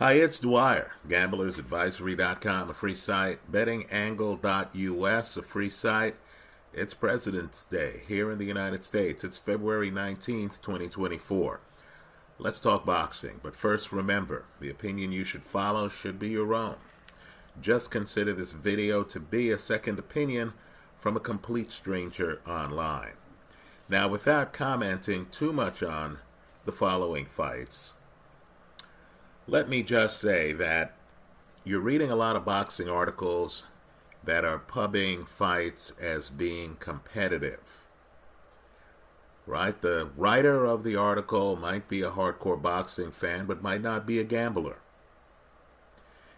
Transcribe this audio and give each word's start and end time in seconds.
Hi, 0.00 0.12
it's 0.12 0.38
Dwyer, 0.38 0.92
gamblersadvisory.com, 1.08 2.70
a 2.70 2.72
free 2.72 2.94
site, 2.94 3.40
bettingangle.us, 3.50 5.36
a 5.36 5.42
free 5.42 5.70
site. 5.70 6.14
It's 6.72 6.94
President's 6.94 7.64
Day 7.64 8.02
here 8.06 8.30
in 8.30 8.38
the 8.38 8.44
United 8.44 8.84
States. 8.84 9.24
It's 9.24 9.38
February 9.38 9.90
19th, 9.90 10.62
2024. 10.62 11.60
Let's 12.38 12.60
talk 12.60 12.86
boxing, 12.86 13.40
but 13.42 13.56
first 13.56 13.90
remember 13.90 14.44
the 14.60 14.70
opinion 14.70 15.10
you 15.10 15.24
should 15.24 15.42
follow 15.42 15.88
should 15.88 16.20
be 16.20 16.28
your 16.28 16.54
own. 16.54 16.76
Just 17.60 17.90
consider 17.90 18.32
this 18.32 18.52
video 18.52 19.02
to 19.02 19.18
be 19.18 19.50
a 19.50 19.58
second 19.58 19.98
opinion 19.98 20.52
from 20.96 21.16
a 21.16 21.20
complete 21.20 21.72
stranger 21.72 22.40
online. 22.46 23.14
Now, 23.88 24.06
without 24.06 24.52
commenting 24.52 25.26
too 25.32 25.52
much 25.52 25.82
on 25.82 26.18
the 26.66 26.72
following 26.72 27.26
fights, 27.26 27.94
let 29.48 29.66
me 29.66 29.82
just 29.82 30.20
say 30.20 30.52
that 30.52 30.92
you're 31.64 31.80
reading 31.80 32.10
a 32.10 32.16
lot 32.16 32.36
of 32.36 32.44
boxing 32.44 32.88
articles 32.88 33.64
that 34.22 34.44
are 34.44 34.58
pubbing 34.58 35.24
fights 35.24 35.94
as 35.98 36.28
being 36.28 36.76
competitive. 36.78 37.86
Right? 39.46 39.80
The 39.80 40.10
writer 40.18 40.66
of 40.66 40.84
the 40.84 40.96
article 40.96 41.56
might 41.56 41.88
be 41.88 42.02
a 42.02 42.10
hardcore 42.10 42.60
boxing 42.60 43.10
fan, 43.10 43.46
but 43.46 43.62
might 43.62 43.80
not 43.80 44.06
be 44.06 44.18
a 44.18 44.24
gambler. 44.24 44.76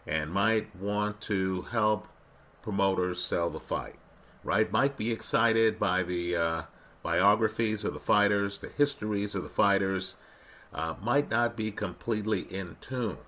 And 0.06 0.32
might 0.32 0.74
want 0.76 1.20
to 1.22 1.62
help 1.62 2.06
promoters 2.62 3.20
sell 3.20 3.50
the 3.50 3.58
fight. 3.58 3.96
Right? 4.44 4.70
Might 4.70 4.96
be 4.96 5.10
excited 5.10 5.80
by 5.80 6.04
the 6.04 6.36
uh, 6.36 6.62
biographies 7.02 7.82
of 7.82 7.92
the 7.92 8.00
fighters, 8.00 8.60
the 8.60 8.68
histories 8.68 9.34
of 9.34 9.42
the 9.42 9.48
fighters, 9.48 10.14
uh, 10.72 10.94
might 11.02 11.30
not 11.30 11.56
be 11.56 11.70
completely 11.70 12.40
in 12.40 12.76
tune 12.80 13.18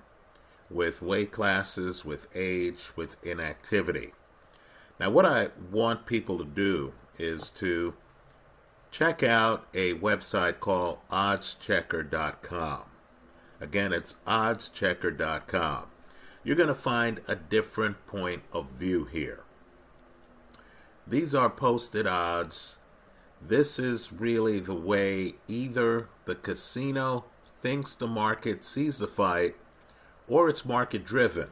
with 0.70 1.02
weight 1.02 1.32
classes, 1.32 2.04
with 2.04 2.28
age, 2.34 2.90
with 2.96 3.16
inactivity. 3.24 4.12
Now, 4.98 5.10
what 5.10 5.26
I 5.26 5.48
want 5.70 6.06
people 6.06 6.38
to 6.38 6.44
do 6.44 6.92
is 7.18 7.50
to 7.50 7.94
check 8.90 9.22
out 9.22 9.66
a 9.74 9.94
website 9.94 10.60
called 10.60 10.98
oddschecker.com. 11.10 12.82
Again, 13.60 13.92
it's 13.92 14.14
oddschecker.com. 14.26 15.86
You're 16.44 16.56
going 16.56 16.68
to 16.68 16.74
find 16.74 17.20
a 17.28 17.36
different 17.36 18.06
point 18.06 18.42
of 18.52 18.70
view 18.70 19.04
here. 19.04 19.40
These 21.06 21.34
are 21.34 21.50
posted 21.50 22.06
odds. 22.06 22.76
This 23.40 23.78
is 23.78 24.12
really 24.12 24.60
the 24.60 24.74
way 24.74 25.34
either 25.48 26.08
the 26.24 26.34
casino 26.34 27.24
thinks 27.62 27.94
the 27.94 28.06
market 28.06 28.64
sees 28.64 28.98
the 28.98 29.06
fight 29.06 29.54
or 30.28 30.48
it's 30.48 30.64
market 30.64 31.04
driven, 31.04 31.50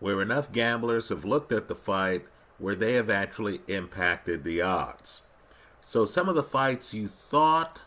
where 0.00 0.20
enough 0.20 0.50
gamblers 0.50 1.08
have 1.10 1.24
looked 1.24 1.52
at 1.52 1.68
the 1.68 1.74
fight 1.74 2.24
where 2.58 2.74
they 2.74 2.94
have 2.94 3.10
actually 3.10 3.60
impacted 3.68 4.42
the 4.42 4.60
odds. 4.60 5.22
So 5.80 6.06
some 6.06 6.28
of 6.28 6.34
the 6.34 6.42
fights 6.42 6.94
you 6.94 7.08
thought 7.08 7.80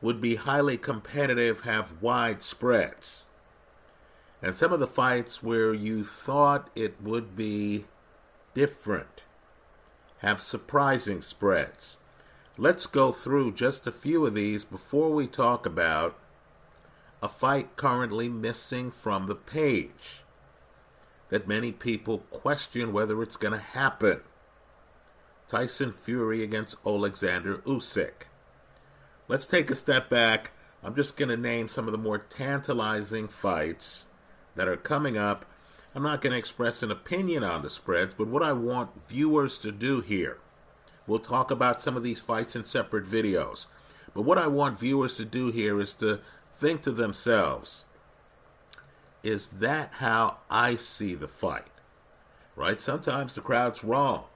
would 0.00 0.20
be 0.20 0.36
highly 0.36 0.78
competitive 0.78 1.60
have 1.60 2.00
wide 2.00 2.42
spreads. 2.42 3.24
And 4.42 4.56
some 4.56 4.72
of 4.72 4.80
the 4.80 4.86
fights 4.86 5.42
where 5.42 5.74
you 5.74 6.02
thought 6.02 6.70
it 6.74 6.94
would 7.02 7.36
be 7.36 7.84
different 8.54 9.22
have 10.18 10.40
surprising 10.40 11.20
spreads. 11.22 11.96
Let's 12.60 12.84
go 12.84 13.10
through 13.10 13.52
just 13.52 13.86
a 13.86 13.90
few 13.90 14.26
of 14.26 14.34
these 14.34 14.66
before 14.66 15.10
we 15.12 15.26
talk 15.26 15.64
about 15.64 16.18
a 17.22 17.26
fight 17.26 17.74
currently 17.76 18.28
missing 18.28 18.90
from 18.90 19.28
the 19.28 19.34
page 19.34 20.20
that 21.30 21.48
many 21.48 21.72
people 21.72 22.18
question 22.30 22.92
whether 22.92 23.22
it's 23.22 23.36
going 23.36 23.54
to 23.54 23.64
happen. 23.64 24.20
Tyson 25.48 25.90
Fury 25.90 26.42
against 26.42 26.76
Alexander 26.84 27.62
Usyk. 27.64 28.26
Let's 29.26 29.46
take 29.46 29.70
a 29.70 29.74
step 29.74 30.10
back. 30.10 30.50
I'm 30.82 30.94
just 30.94 31.16
going 31.16 31.30
to 31.30 31.38
name 31.38 31.66
some 31.66 31.86
of 31.86 31.92
the 31.92 31.98
more 31.98 32.18
tantalizing 32.18 33.28
fights 33.28 34.04
that 34.54 34.68
are 34.68 34.76
coming 34.76 35.16
up. 35.16 35.46
I'm 35.94 36.02
not 36.02 36.20
going 36.20 36.32
to 36.32 36.38
express 36.38 36.82
an 36.82 36.90
opinion 36.90 37.42
on 37.42 37.62
the 37.62 37.70
spreads, 37.70 38.12
but 38.12 38.28
what 38.28 38.42
I 38.42 38.52
want 38.52 39.08
viewers 39.08 39.58
to 39.60 39.72
do 39.72 40.02
here 40.02 40.40
We'll 41.10 41.18
talk 41.18 41.50
about 41.50 41.80
some 41.80 41.96
of 41.96 42.04
these 42.04 42.20
fights 42.20 42.54
in 42.54 42.62
separate 42.62 43.04
videos. 43.04 43.66
But 44.14 44.22
what 44.22 44.38
I 44.38 44.46
want 44.46 44.78
viewers 44.78 45.16
to 45.16 45.24
do 45.24 45.50
here 45.50 45.80
is 45.80 45.92
to 45.94 46.20
think 46.52 46.82
to 46.82 46.92
themselves 46.92 47.84
is 49.24 49.48
that 49.48 49.94
how 49.94 50.36
I 50.48 50.76
see 50.76 51.16
the 51.16 51.26
fight? 51.26 51.72
Right? 52.54 52.80
Sometimes 52.80 53.34
the 53.34 53.40
crowd's 53.40 53.82
wrong. 53.82 54.26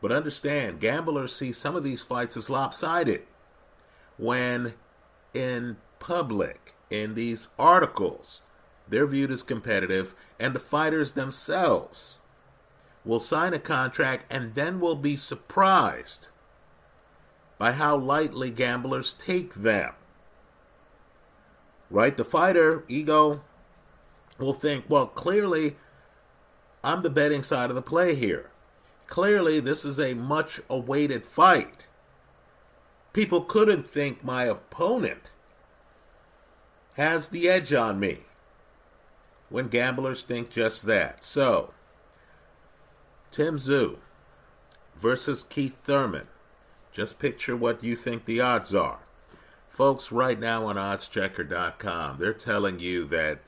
But 0.00 0.12
understand, 0.12 0.78
gamblers 0.78 1.34
see 1.34 1.50
some 1.50 1.74
of 1.74 1.82
these 1.82 2.04
fights 2.04 2.36
as 2.36 2.48
lopsided. 2.48 3.22
When 4.16 4.74
in 5.34 5.78
public, 5.98 6.74
in 6.88 7.16
these 7.16 7.48
articles, 7.58 8.42
they're 8.86 9.08
viewed 9.08 9.32
as 9.32 9.42
competitive, 9.42 10.14
and 10.38 10.54
the 10.54 10.60
fighters 10.60 11.12
themselves 11.12 12.18
will 13.08 13.18
sign 13.18 13.54
a 13.54 13.58
contract 13.58 14.30
and 14.30 14.54
then 14.54 14.78
will 14.78 14.94
be 14.94 15.16
surprised 15.16 16.28
by 17.56 17.72
how 17.72 17.96
lightly 17.96 18.50
gamblers 18.50 19.14
take 19.14 19.54
them. 19.54 19.94
Right? 21.90 22.14
The 22.14 22.24
fighter, 22.24 22.84
ego, 22.86 23.40
will 24.36 24.52
think, 24.52 24.84
well, 24.90 25.06
clearly 25.06 25.76
I'm 26.84 27.02
the 27.02 27.08
betting 27.08 27.42
side 27.42 27.70
of 27.70 27.76
the 27.76 27.82
play 27.82 28.14
here. 28.14 28.50
Clearly, 29.06 29.58
this 29.58 29.86
is 29.86 29.98
a 29.98 30.12
much 30.12 30.60
awaited 30.68 31.24
fight. 31.24 31.86
People 33.14 33.40
couldn't 33.40 33.88
think 33.88 34.22
my 34.22 34.44
opponent 34.44 35.30
has 36.92 37.28
the 37.28 37.48
edge 37.48 37.72
on 37.72 37.98
me 37.98 38.24
when 39.48 39.68
gamblers 39.68 40.22
think 40.22 40.50
just 40.50 40.82
that. 40.84 41.24
So, 41.24 41.72
Tim 43.30 43.58
Tszyu 43.58 43.98
versus 44.96 45.44
Keith 45.44 45.76
Thurman. 45.84 46.28
Just 46.92 47.18
picture 47.18 47.56
what 47.56 47.84
you 47.84 47.94
think 47.94 48.24
the 48.24 48.40
odds 48.40 48.74
are. 48.74 49.00
Folks, 49.68 50.10
right 50.10 50.40
now 50.40 50.66
on 50.66 50.76
oddschecker.com, 50.76 52.18
they're 52.18 52.32
telling 52.32 52.80
you 52.80 53.04
that 53.04 53.40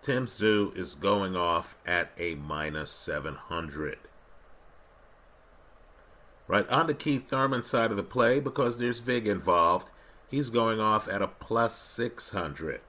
Tim 0.00 0.26
Tszyu 0.26 0.74
is 0.76 0.94
going 0.94 1.36
off 1.36 1.76
at 1.84 2.12
a 2.18 2.36
minus 2.36 2.90
700. 2.92 3.98
Right 6.48 6.68
on 6.68 6.86
the 6.86 6.94
Keith 6.94 7.28
Thurman 7.28 7.64
side 7.64 7.90
of 7.90 7.96
the 7.96 8.04
play, 8.04 8.40
because 8.40 8.78
there's 8.78 9.00
VIG 9.00 9.26
involved, 9.26 9.90
he's 10.30 10.48
going 10.48 10.80
off 10.80 11.08
at 11.08 11.22
a 11.22 11.28
plus 11.28 11.76
600. 11.76 12.80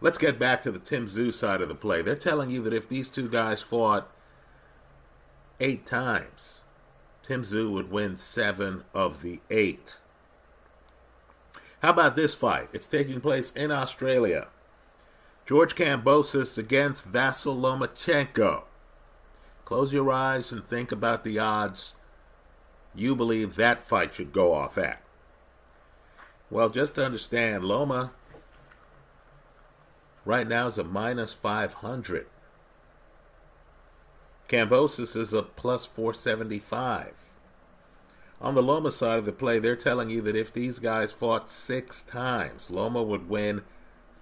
Let's 0.00 0.16
get 0.16 0.38
back 0.38 0.62
to 0.62 0.70
the 0.70 0.78
Tim 0.78 1.06
Tszyu 1.06 1.34
side 1.34 1.60
of 1.60 1.68
the 1.68 1.74
play. 1.74 2.00
They're 2.00 2.16
telling 2.16 2.50
you 2.50 2.62
that 2.62 2.72
if 2.72 2.88
these 2.88 3.10
two 3.10 3.28
guys 3.28 3.60
fought 3.60 4.10
eight 5.60 5.86
times. 5.86 6.60
Tim 7.22 7.42
Tszyu 7.42 7.70
would 7.70 7.90
win 7.90 8.16
seven 8.16 8.84
of 8.92 9.22
the 9.22 9.40
eight. 9.50 9.96
How 11.82 11.90
about 11.90 12.16
this 12.16 12.34
fight? 12.34 12.68
It's 12.72 12.88
taking 12.88 13.20
place 13.20 13.50
in 13.52 13.70
Australia. 13.70 14.48
George 15.46 15.74
Kambosos 15.74 16.58
against 16.58 17.10
Vasyl 17.10 17.58
Lomachenko. 17.58 18.64
Close 19.64 19.92
your 19.92 20.10
eyes 20.10 20.52
and 20.52 20.66
think 20.66 20.92
about 20.92 21.24
the 21.24 21.38
odds 21.38 21.94
you 22.94 23.14
believe 23.14 23.56
that 23.56 23.80
fight 23.80 24.14
should 24.14 24.32
go 24.32 24.52
off 24.52 24.76
at. 24.76 25.00
Well, 26.50 26.68
just 26.68 26.96
to 26.96 27.06
understand, 27.06 27.64
Loma 27.64 28.10
right 30.24 30.48
now 30.48 30.66
is 30.66 30.76
a 30.76 30.84
minus 30.84 31.32
500. 31.32 32.26
Kambosos 34.50 35.14
is 35.14 35.32
a 35.32 35.44
plus 35.44 35.86
475. 35.86 37.36
On 38.40 38.56
the 38.56 38.62
Loma 38.62 38.90
side 38.90 39.20
of 39.20 39.24
the 39.24 39.32
play, 39.32 39.60
they're 39.60 39.76
telling 39.76 40.10
you 40.10 40.20
that 40.22 40.34
if 40.34 40.52
these 40.52 40.80
guys 40.80 41.12
fought 41.12 41.48
six 41.48 42.02
times, 42.02 42.68
Loma 42.68 43.00
would 43.00 43.28
win 43.28 43.62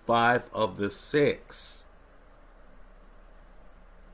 five 0.07 0.51
of 0.53 0.77
the 0.77 0.91
six. 0.91 1.85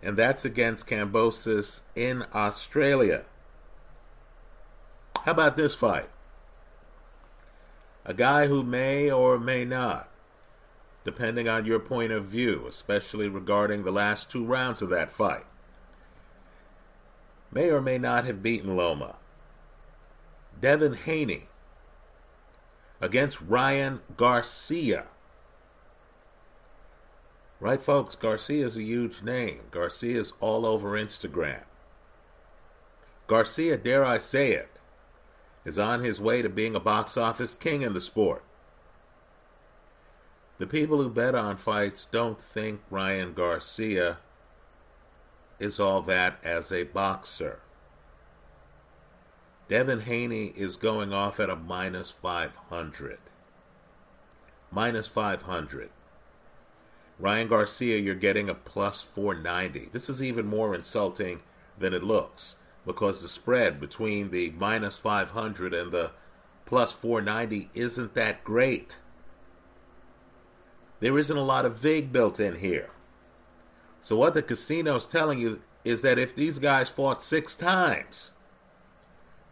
And 0.05 0.17
that's 0.17 0.45
against 0.45 0.87
Kambosos 0.87 1.81
in 1.97 2.25
Australia. 2.33 3.25
How 5.25 5.33
about 5.33 5.57
this 5.57 5.75
fight? 5.75 6.11
A 8.05 8.15
guy 8.15 8.47
who 8.47 8.63
may 8.63 9.11
or 9.11 9.41
may 9.41 9.65
not, 9.65 10.11
depending 11.05 11.49
on 11.49 11.67
your 11.67 11.81
point 11.81 12.13
of 12.13 12.27
view, 12.27 12.67
especially 12.69 13.29
regarding 13.29 13.83
the 13.83 13.91
last 13.91 14.31
two 14.31 14.45
rounds 14.45 14.81
of 14.81 14.91
that 14.91 15.11
fight, 15.11 15.47
may 17.55 17.71
or 17.71 17.81
may 17.81 17.97
not 17.97 18.27
have 18.27 18.43
beaten 18.43 18.77
Loma. 18.77 19.17
Devin 20.61 20.95
Haney 20.95 21.49
against 23.01 23.41
Ryan 23.41 24.01
Garcia. 24.17 25.05
Right, 27.61 27.81
folks? 27.81 28.17
Garcia 28.17 28.67
is 28.67 28.77
a 28.77 28.83
huge 28.83 29.23
name. 29.23 29.61
Garcia 29.71 30.21
is 30.21 30.33
all 30.41 30.67
over 30.67 30.91
Instagram. 30.91 31.63
Garcia, 33.27 33.79
dare 33.79 34.05
I 34.05 34.19
say 34.19 34.53
it, 34.53 34.69
is 35.65 35.79
on 35.79 36.01
his 36.01 36.21
way 36.21 36.43
to 36.43 36.49
being 36.49 36.75
a 36.75 36.81
box 36.81 37.17
office 37.17 37.55
king 37.55 37.83
in 37.83 37.95
the 37.95 38.01
sport. 38.01 38.43
The 40.59 40.67
people 40.67 41.03
who 41.03 41.09
bet 41.09 41.35
on 41.35 41.57
fights 41.57 42.07
don't 42.11 42.41
think 42.41 42.81
Ryan 42.91 43.33
Garcia 43.33 44.19
is 45.59 45.79
all 45.79 46.03
that 46.03 46.39
as 46.45 46.71
a 46.73 46.85
boxer. 46.85 47.61
Devin 49.69 50.01
Haney 50.01 50.53
is 50.57 50.77
going 50.77 51.13
off 51.13 51.41
at 51.41 51.49
a 51.49 51.57
minus 51.57 52.11
500. 52.11 53.19
Minus 54.71 55.07
500. 55.07 55.91
Ryan 57.19 57.49
Garcia, 57.49 57.97
you're 57.97 58.15
getting 58.15 58.51
a 58.51 58.55
plus 58.55 59.03
490. 59.03 59.89
This 59.93 60.09
is 60.09 60.23
even 60.23 60.47
more 60.47 60.75
insulting 60.75 61.41
than 61.79 61.95
it 61.95 62.03
looks 62.03 62.57
because 62.85 63.23
the 63.23 63.29
spread 63.29 63.81
between 63.81 64.31
the 64.31 64.53
minus 64.59 64.99
500 64.99 65.73
and 65.73 65.93
the 65.93 66.11
plus 66.67 66.93
490 66.93 67.71
isn't 67.75 68.15
that 68.15 68.45
great. 68.45 68.97
There 71.01 71.19
isn't 71.19 71.37
a 71.37 71.43
lot 71.43 71.65
of 71.65 71.77
VIG 71.77 72.13
built 72.13 72.41
in 72.41 72.57
here. 72.57 72.91
So, 74.05 74.17
what 74.17 74.35
the 74.35 74.43
casino's 74.43 75.07
telling 75.07 75.39
you 75.39 75.63
is 75.83 76.03
that 76.03 76.19
if 76.19 76.37
these 76.37 76.59
guys 76.59 76.91
fought 76.91 77.23
six 77.23 77.57
times, 77.57 78.33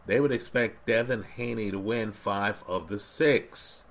they 0.04 0.20
would 0.20 0.30
expect 0.30 0.86
Devin 0.86 1.22
Haney 1.22 1.70
to 1.70 1.78
win 1.78 2.12
five 2.12 2.62
of 2.66 2.88
the 2.88 3.00
six. 3.00 3.84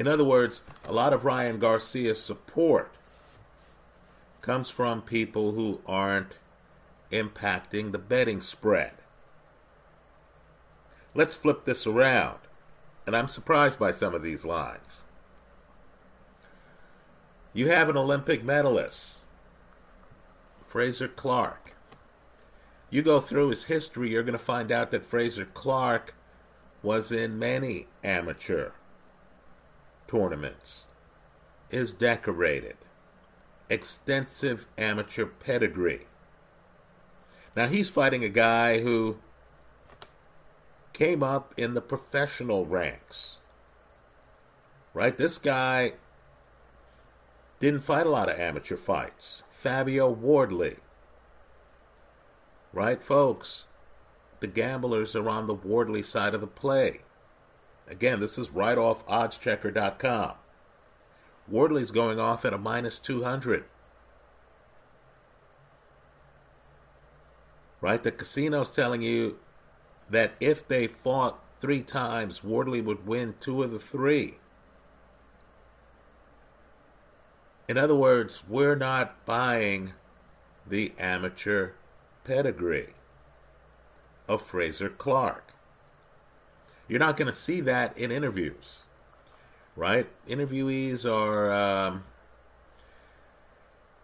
In 0.00 0.08
other 0.08 0.24
words, 0.24 0.62
a 0.84 0.90
lot 0.90 1.12
of 1.12 1.24
Ryan 1.24 1.60
Garcia's 1.60 2.20
support 2.20 2.90
comes 4.40 4.68
from 4.68 5.00
people 5.00 5.52
who 5.52 5.80
aren't 5.86 6.34
impacting 7.12 7.92
the 7.92 8.00
betting 8.00 8.40
spread. 8.40 8.94
Let's 11.14 11.36
flip 11.36 11.66
this 11.66 11.86
around, 11.86 12.40
and 13.06 13.14
I'm 13.14 13.28
surprised 13.28 13.78
by 13.78 13.92
some 13.92 14.12
of 14.12 14.24
these 14.24 14.44
lines. 14.44 15.04
You 17.52 17.68
have 17.68 17.88
an 17.88 17.96
Olympic 17.96 18.42
medalist, 18.42 19.21
Frazer 20.72 21.06
Clarke. 21.06 21.74
You 22.88 23.02
go 23.02 23.20
through 23.20 23.50
his 23.50 23.64
history, 23.64 24.08
you're 24.08 24.22
going 24.22 24.32
to 24.32 24.42
find 24.42 24.72
out 24.72 24.90
that 24.90 25.04
Frazer 25.04 25.44
Clarke 25.44 26.14
was 26.82 27.12
in 27.12 27.38
many 27.38 27.88
amateur 28.02 28.70
tournaments, 30.08 30.84
is 31.70 31.92
decorated, 31.92 32.78
extensive 33.68 34.66
amateur 34.78 35.26
pedigree. 35.26 36.06
Now 37.54 37.66
he's 37.66 37.90
fighting 37.90 38.24
a 38.24 38.30
guy 38.30 38.80
who 38.80 39.18
came 40.94 41.22
up 41.22 41.52
in 41.58 41.74
the 41.74 41.82
professional 41.82 42.64
ranks. 42.64 43.36
Right? 44.94 45.18
This 45.18 45.36
guy 45.36 45.92
didn't 47.60 47.80
fight 47.80 48.06
a 48.06 48.10
lot 48.10 48.30
of 48.30 48.40
amateur 48.40 48.78
fights. 48.78 49.42
Fabio 49.62 50.10
Wardley. 50.10 50.76
Right, 52.72 53.02
folks? 53.02 53.66
The 54.40 54.48
gamblers 54.48 55.14
are 55.14 55.28
on 55.28 55.46
the 55.46 55.54
Wardley 55.54 56.02
side 56.02 56.34
of 56.34 56.40
the 56.40 56.46
play. 56.46 57.02
Again, 57.88 58.18
this 58.20 58.36
is 58.36 58.50
right 58.50 58.76
off 58.76 59.06
oddschecker.com. 59.06 60.32
Wardley's 61.48 61.90
going 61.90 62.18
off 62.18 62.44
at 62.44 62.52
a 62.52 62.58
minus 62.58 62.98
200. 62.98 63.64
right? 67.82 68.02
The 68.02 68.12
casino's 68.12 68.70
telling 68.70 69.02
you 69.02 69.38
that 70.08 70.32
if 70.40 70.66
they 70.66 70.86
fought 70.86 71.38
three 71.60 71.82
times, 71.82 72.42
Wardley 72.42 72.80
would 72.80 73.06
win 73.06 73.34
two 73.40 73.62
of 73.62 73.72
the 73.72 73.78
three. 73.78 74.38
In 77.72 77.78
other 77.78 77.94
words, 77.94 78.42
we're 78.46 78.76
not 78.76 79.24
buying 79.24 79.94
the 80.68 80.92
amateur 80.98 81.70
pedigree 82.22 82.90
of 84.28 84.42
Frazer 84.42 84.90
Clarke. 84.90 85.54
You're 86.86 87.00
not 87.00 87.16
going 87.16 87.30
to 87.30 87.34
see 87.34 87.62
that 87.62 87.96
in 87.96 88.10
interviews, 88.12 88.84
right? 89.74 90.06
Interviewees 90.28 91.10
are 91.10 91.50
um, 91.50 92.04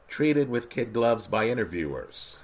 treated 0.08 0.48
with 0.48 0.70
kid 0.70 0.94
gloves 0.94 1.26
by 1.26 1.50
interviewers 1.50 2.38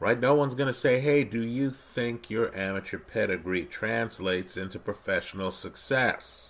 right? 0.00 0.18
No 0.18 0.34
one's 0.34 0.54
going 0.54 0.66
to 0.66 0.74
say, 0.74 0.98
hey, 0.98 1.22
do 1.22 1.46
you 1.46 1.70
think 1.70 2.28
your 2.28 2.52
amateur 2.56 2.98
pedigree 2.98 3.66
translates 3.66 4.56
into 4.56 4.80
professional 4.80 5.52
success? 5.52 6.47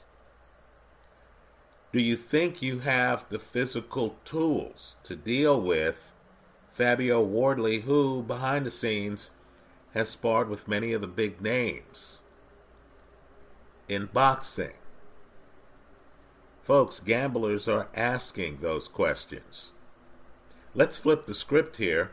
Do 1.90 2.02
you 2.02 2.17
think 2.17 2.61
you 2.61 2.81
have 2.81 3.25
the 3.31 3.38
physical 3.38 4.17
tools 4.26 4.96
to 5.05 5.17
deal 5.17 5.58
with 5.58 6.12
Fabio 6.69 7.23
Wardley, 7.23 7.81
who, 7.81 8.23
behind 8.23 8.67
the 8.67 8.70
scenes, 8.70 9.31
has 9.94 10.11
sparred 10.11 10.50
with 10.50 10.69
many 10.69 10.93
of 10.93 11.00
the 11.00 11.08
big 11.08 11.40
names 11.40 12.20
in 13.88 14.06
boxing? 14.12 14.75
Folks, 16.62 17.00
gamblers 17.00 17.67
are 17.67 17.88
asking 17.94 18.58
those 18.61 18.87
questions. 18.88 19.70
Let's 20.75 20.99
flip 20.99 21.25
the 21.25 21.35
script 21.35 21.79
here 21.79 22.11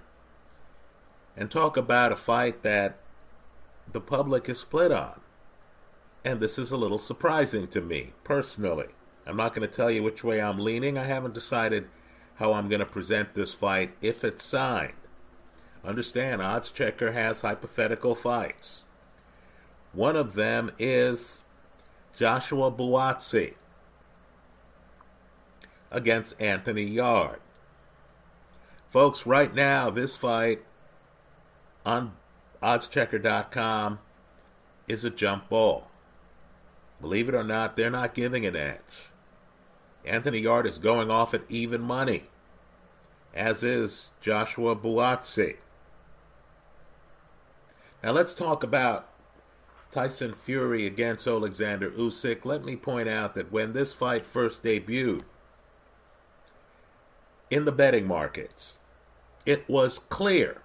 and 1.36 1.52
talk 1.52 1.76
about 1.76 2.14
a 2.14 2.16
fight 2.16 2.64
that 2.64 2.98
the 3.92 4.00
public 4.00 4.48
is 4.48 4.62
split 4.62 4.94
on. 4.94 5.20
And 6.24 6.40
this 6.40 6.58
is 6.58 6.72
a 6.72 6.78
little 6.78 6.98
surprising 6.98 7.68
to 7.68 7.82
me, 7.82 8.14
personally. 8.24 8.88
I'm 9.26 9.38
not 9.38 9.54
going 9.54 9.68
to 9.68 9.74
tell 9.74 9.90
you 9.90 10.04
which 10.04 10.24
way 10.24 10.42
I'm 10.42 10.60
leaning. 10.60 10.98
I 10.98 11.06
haven't 11.06 11.34
decided 11.34 11.88
how 12.36 12.54
I'm 12.54 12.70
going 12.70 12.80
to 12.80 12.86
present 12.86 13.34
this 13.34 13.54
fight 13.54 13.96
if 14.02 14.24
it's 14.24 14.44
signed. 14.44 14.94
Understand, 15.84 16.42
Odds 16.42 16.72
Checker 16.72 17.12
has 17.12 17.42
hypothetical 17.42 18.16
fights. 18.16 18.84
One 19.94 20.16
of 20.16 20.34
them 20.34 20.72
is 20.78 21.42
Joshua 22.16 22.72
Buatsi 22.72 23.54
against 25.92 26.40
Anthony 26.42 26.84
Yarde. 26.84 27.40
Folks, 28.90 29.26
right 29.26 29.54
now, 29.54 29.90
this 29.90 30.16
fight 30.16 30.64
on 31.86 32.14
oddschecker.com 32.62 34.00
is 34.88 35.04
a 35.04 35.10
jump 35.10 35.50
ball. 35.50 35.88
Believe 37.02 37.30
it 37.30 37.36
or 37.36 37.44
not, 37.44 37.78
they're 37.78 37.90
not 37.90 38.14
giving 38.14 38.46
an 38.46 38.56
edge. 38.56 39.10
Anthony 40.06 40.40
Yarde 40.40 40.68
is 40.68 40.80
going 40.80 41.10
off 41.10 41.34
at 41.34 41.44
even 41.50 41.82
money, 41.82 42.24
as 43.34 43.64
is 43.64 44.10
Joshua 44.22 44.76
Buatsi. 44.76 45.58
Now 48.04 48.12
let's 48.12 48.34
talk 48.34 48.64
about 48.64 49.10
Tyson 49.92 50.34
Fury 50.34 50.86
against 50.86 51.26
Alexander 51.26 51.90
Usyk. 51.92 52.46
Let 52.46 52.64
me 52.66 52.76
point 52.76 53.10
out 53.10 53.34
that 53.36 53.52
when 53.52 53.74
this 53.74 53.94
fight 53.94 54.26
first 54.26 54.64
debuted 54.64 55.24
in 57.50 57.66
the 57.66 57.72
betting 57.72 58.08
markets, 58.08 58.78
it 59.46 59.68
was 59.68 60.00
clear 60.10 60.62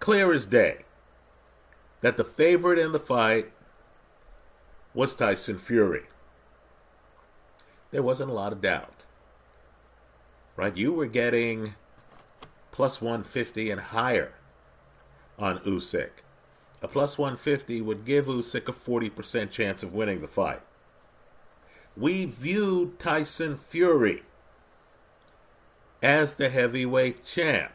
clear 0.00 0.32
as 0.32 0.46
day 0.46 0.78
that 2.00 2.16
the 2.16 2.24
favorite 2.24 2.78
in 2.78 2.92
the 2.92 2.98
fight 2.98 3.52
was 4.94 5.14
Tyson 5.14 5.58
Fury. 5.58 6.04
There 7.90 8.02
wasn't 8.02 8.30
a 8.30 8.34
lot 8.34 8.52
of 8.52 8.60
doubt. 8.60 8.94
Right? 10.56 10.76
You 10.76 10.92
were 10.92 11.06
getting 11.06 11.74
plus 12.72 13.00
150 13.00 13.70
and 13.70 13.80
higher 13.80 14.34
on 15.38 15.58
Usyk. 15.60 16.10
A 16.82 16.88
plus 16.88 17.18
150 17.18 17.82
would 17.82 18.04
give 18.04 18.26
Usyk 18.26 18.68
a 18.68 18.72
40% 18.72 19.50
chance 19.50 19.82
of 19.82 19.92
winning 19.92 20.20
the 20.20 20.28
fight. 20.28 20.60
We 21.96 22.24
viewed 22.24 22.98
Tyson 22.98 23.56
Fury 23.56 24.22
as 26.02 26.36
the 26.36 26.48
heavyweight 26.48 27.24
champ 27.24 27.72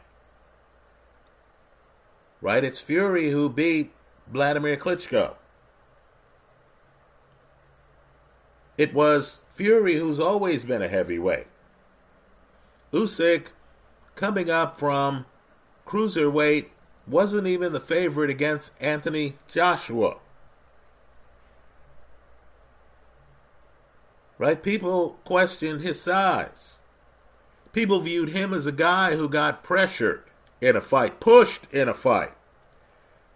right? 2.40 2.62
It's 2.62 2.80
Fury 2.80 3.30
who 3.30 3.48
beat 3.48 3.92
Vladimir 4.32 4.76
Klitschko. 4.76 5.34
It 8.78 8.92
was 8.92 9.40
Fury 9.56 9.96
who's 9.96 10.20
always 10.20 10.66
been 10.66 10.82
a 10.82 10.88
heavyweight. 10.88 11.46
Usyk, 12.92 13.46
coming 14.14 14.50
up 14.50 14.78
from 14.78 15.24
cruiserweight, 15.86 16.66
wasn't 17.06 17.46
even 17.46 17.72
the 17.72 17.80
favorite 17.80 18.28
against 18.28 18.74
Anthony 18.82 19.36
Joshua. 19.48 20.18
Right? 24.36 24.62
People 24.62 25.18
questioned 25.24 25.80
his 25.80 26.02
size. 26.02 26.76
People 27.72 28.00
viewed 28.00 28.28
him 28.28 28.52
as 28.52 28.66
a 28.66 28.72
guy 28.72 29.16
who 29.16 29.26
got 29.26 29.64
pressured 29.64 30.24
in 30.60 30.76
a 30.76 30.82
fight, 30.82 31.18
pushed 31.18 31.66
in 31.72 31.88
a 31.88 31.94
fight 31.94 32.34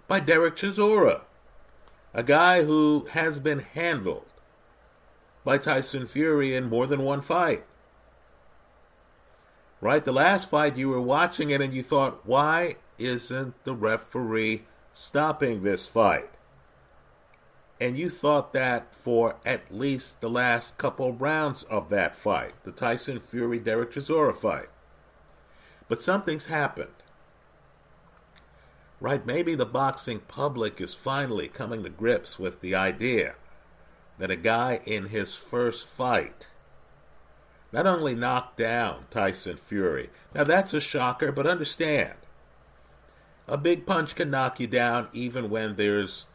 by 0.07 0.21
Derek 0.21 0.57
Chisora, 0.57 1.23
a 2.13 2.23
guy 2.23 2.65
who 2.65 3.07
has 3.13 3.39
been 3.39 3.61
handled 3.61 4.27
by 5.45 5.59
Tyson 5.59 6.07
Fury 6.07 6.55
in 6.55 6.69
more 6.69 6.87
than 6.87 7.03
one 7.03 7.21
fight. 7.21 7.65
Right? 9.81 10.05
The 10.05 10.13
last 10.13 10.51
fight, 10.51 10.77
you 10.77 10.91
were 10.91 11.01
watching 11.01 11.51
it 11.51 11.63
and 11.63 11.73
you 11.73 11.83
thought, 11.83 12.27
why 12.27 12.77
isn't 12.99 13.65
the 13.65 13.75
referee 13.75 14.65
stopping 14.93 15.63
this 15.63 15.87
fight? 15.87 16.29
And 17.81 17.97
you 17.97 18.11
thought 18.11 18.53
that 18.53 18.95
for 18.95 19.37
at 19.47 19.75
least 19.75 20.21
the 20.21 20.29
last 20.29 20.77
couple 20.77 21.15
rounds 21.15 21.63
of 21.65 21.89
that 21.89 22.15
fight, 22.15 22.53
the 22.63 22.73
Tyson 22.73 23.21
Fury 23.21 23.59
Derek 23.59 23.93
Chisora 23.93 24.37
fight. 24.37 24.69
But 25.89 26.03
something's 26.03 26.47
happened. 26.47 26.89
Right? 29.01 29.25
Maybe 29.25 29.55
the 29.55 29.65
boxing 29.65 30.21
public 30.29 30.79
is 30.79 30.93
finally 30.93 31.49
coming 31.49 31.83
to 31.85 31.89
grips 31.89 32.39
with 32.39 32.61
the 32.61 32.75
idea 32.75 33.35
that 34.21 34.31
a 34.31 34.37
guy 34.37 34.81
in 34.87 35.07
his 35.07 35.35
first 35.35 35.87
fight 35.87 36.47
not 37.73 37.87
only 37.87 38.15
knocked 38.15 38.59
down 38.59 39.05
Tyson 39.11 39.57
Fury. 39.57 40.11
Now 40.35 40.45
that's 40.45 40.75
a 40.75 40.81
shocker, 40.81 41.33
but 41.33 41.47
understand, 41.47 42.15
a 43.49 43.57
big 43.57 43.87
punch 43.87 44.15
can 44.15 44.31
knock 44.31 44.61
you 44.61 44.67
down 44.67 45.09
even 45.13 45.51
when 45.51 45.77
there's 45.77 46.27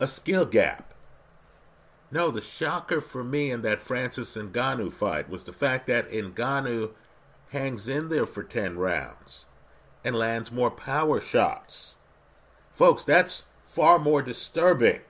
a 0.00 0.06
skill 0.06 0.46
gap. 0.46 0.94
No, 2.10 2.30
the 2.30 2.40
shocker 2.40 3.00
for 3.00 3.22
me 3.22 3.50
in 3.50 3.62
that 3.62 3.82
Francis 3.82 4.36
Ngannou 4.36 4.92
fight 4.92 5.28
was 5.28 5.44
the 5.44 5.52
fact 5.52 5.86
that 5.88 6.08
Ngannou 6.08 6.92
hangs 7.50 7.86
in 7.86 8.08
there 8.08 8.26
for 8.26 8.44
10 8.44 8.78
rounds 8.78 9.44
and 10.04 10.16
lands 10.16 10.50
more 10.52 10.70
power 10.70 11.20
shots. 11.20 11.96
Folks, 12.70 13.04
that's 13.04 13.42
far 13.64 13.98
more 13.98 14.22
disturbing 14.22 15.00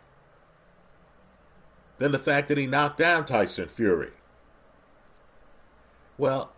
than 1.99 2.13
the 2.13 2.19
fact 2.19 2.49
that 2.49 2.59
he 2.59 2.67
knocked 2.67 2.99
down 2.99 3.25
Tyson 3.25 3.69
Fury. 3.69 4.13
Well, 6.19 6.53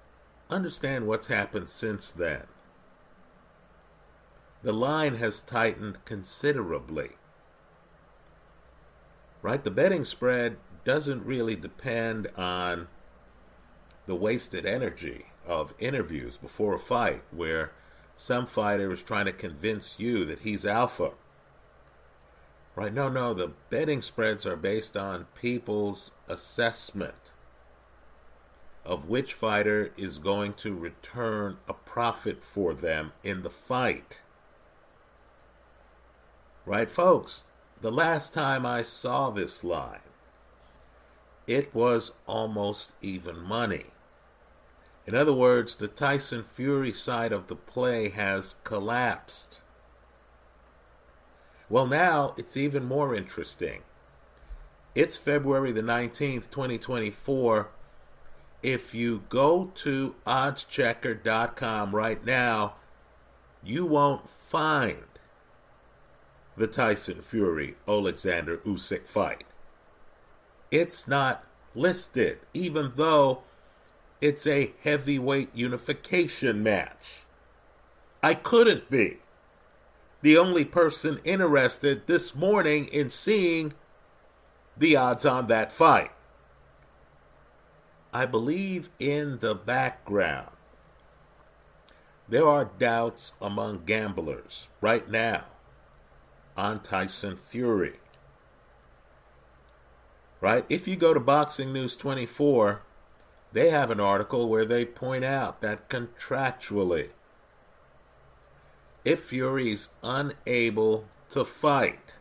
understand 0.51 1.07
what's 1.07 1.27
happened 1.27 1.69
since 1.69 2.11
then. 2.11 2.45
The 4.63 4.73
line 4.73 5.17
has 5.17 5.41
tightened 5.41 6.05
considerably. 6.05 7.11
Right? 9.43 9.63
The 9.63 9.71
betting 9.71 10.05
spread 10.05 10.57
doesn't 10.85 11.25
really 11.25 11.55
depend 11.55 12.29
on 12.37 12.89
the 14.07 14.17
wasted 14.17 14.67
energy 14.67 15.27
of 15.47 15.75
interviews 15.79 16.37
before 16.37 16.75
a 16.75 16.79
fight 16.79 17.23
where 17.31 17.73
some 18.17 18.47
fighter 18.47 18.93
is 18.93 19.03
trying 19.03 19.27
to 19.27 19.33
convince 19.33 19.95
you 19.99 20.25
that 20.25 20.41
he's 20.41 20.65
alpha 20.65 21.13
Right? 22.79 22.95
No, 22.95 23.09
no, 23.09 23.35
the 23.35 23.51
betting 23.71 24.03
spreads 24.03 24.47
are 24.47 24.55
based 24.55 24.97
on 24.97 25.27
people's 25.35 26.13
assessment 26.29 27.33
of 28.85 29.09
which 29.09 29.35
fighter 29.35 29.91
is 29.97 30.21
going 30.21 30.53
to 30.53 30.77
return 30.77 31.57
a 31.67 31.75
profit 31.75 32.45
for 32.45 32.75
them 32.75 33.15
in 33.25 33.43
the 33.43 33.51
fight. 33.51 34.21
Right, 36.65 36.89
folks? 36.89 37.43
The 37.81 37.91
last 37.91 38.33
time 38.33 38.65
I 38.65 38.85
saw 38.85 39.31
this 39.31 39.65
line, 39.65 39.99
it 41.49 41.75
was 41.75 42.13
almost 42.29 42.93
even 43.03 43.41
money. 43.41 43.87
In 45.05 45.17
other 45.17 45.35
words, 45.35 45.75
the 45.75 45.89
Tyson 45.89 46.45
Fury 46.45 46.93
side 46.93 47.33
of 47.33 47.49
the 47.49 47.57
play 47.57 48.11
has 48.11 48.55
collapsed. 48.63 49.59
Well, 51.71 51.87
now 51.87 52.35
it's 52.37 52.57
even 52.57 52.87
more 52.87 53.15
interesting. 53.15 53.83
It's 54.95 55.17
February 55.17 55.71
the 55.71 55.83
19th, 55.83 56.51
2024. 56.51 57.69
If 58.63 58.95
you 58.95 59.23
go 59.29 59.71
to 59.75 60.15
oddschecker.com 60.27 61.95
right 61.95 62.25
now, 62.25 62.75
you 63.63 63.85
won't 63.85 64.29
find 64.29 65.05
the 66.57 66.67
Tyson 66.67 67.23
Fury 67.23 67.77
Alexander 67.87 68.57
Usyk 68.59 69.07
fight. 69.07 69.45
It's 70.71 71.07
not 71.07 71.45
listed, 71.75 72.41
even 72.53 72.93
though 72.97 73.43
it's 74.21 74.47
a 74.47 74.73
heavyweight 74.83 75.51
unification 75.55 76.63
match. 76.63 77.23
I 78.23 78.35
couldn't 78.35 78.91
be 78.91 79.19
the 80.23 80.37
only 80.37 80.65
person 80.65 81.21
interested 81.25 82.07
this 82.07 82.35
morning 82.35 82.87
in 82.87 83.11
seeing 83.11 83.73
the 84.77 84.97
odds 84.97 85.25
on 85.25 85.47
that 85.49 85.73
fight. 85.73 86.11
I 88.13 88.27
believe 88.27 88.89
in 88.99 89.39
the 89.39 89.55
background 89.55 90.51
there 92.29 92.47
are 92.47 92.71
doubts 92.79 93.33
among 93.41 93.85
gamblers 93.87 94.69
right 94.81 95.09
now 95.09 95.47
on 96.57 96.81
Tyson 96.81 97.37
Fury. 97.37 97.95
Right? 100.41 100.65
If 100.69 100.87
you 100.87 100.97
go 100.97 101.15
to 101.15 101.21
Boxing 101.21 101.73
News 101.73 101.97
24, 101.97 102.83
they 103.53 103.71
have 103.71 103.91
an 103.91 103.99
article 103.99 104.49
where 104.49 104.67
they 104.67 104.85
point 104.85 105.25
out 105.25 105.63
that 105.63 105.89
contractually 105.89 107.11
if 109.05 109.25
Fury 109.25 109.71
is 109.71 109.89
unable 110.03 111.07
to 111.31 111.45
fight 111.45 112.15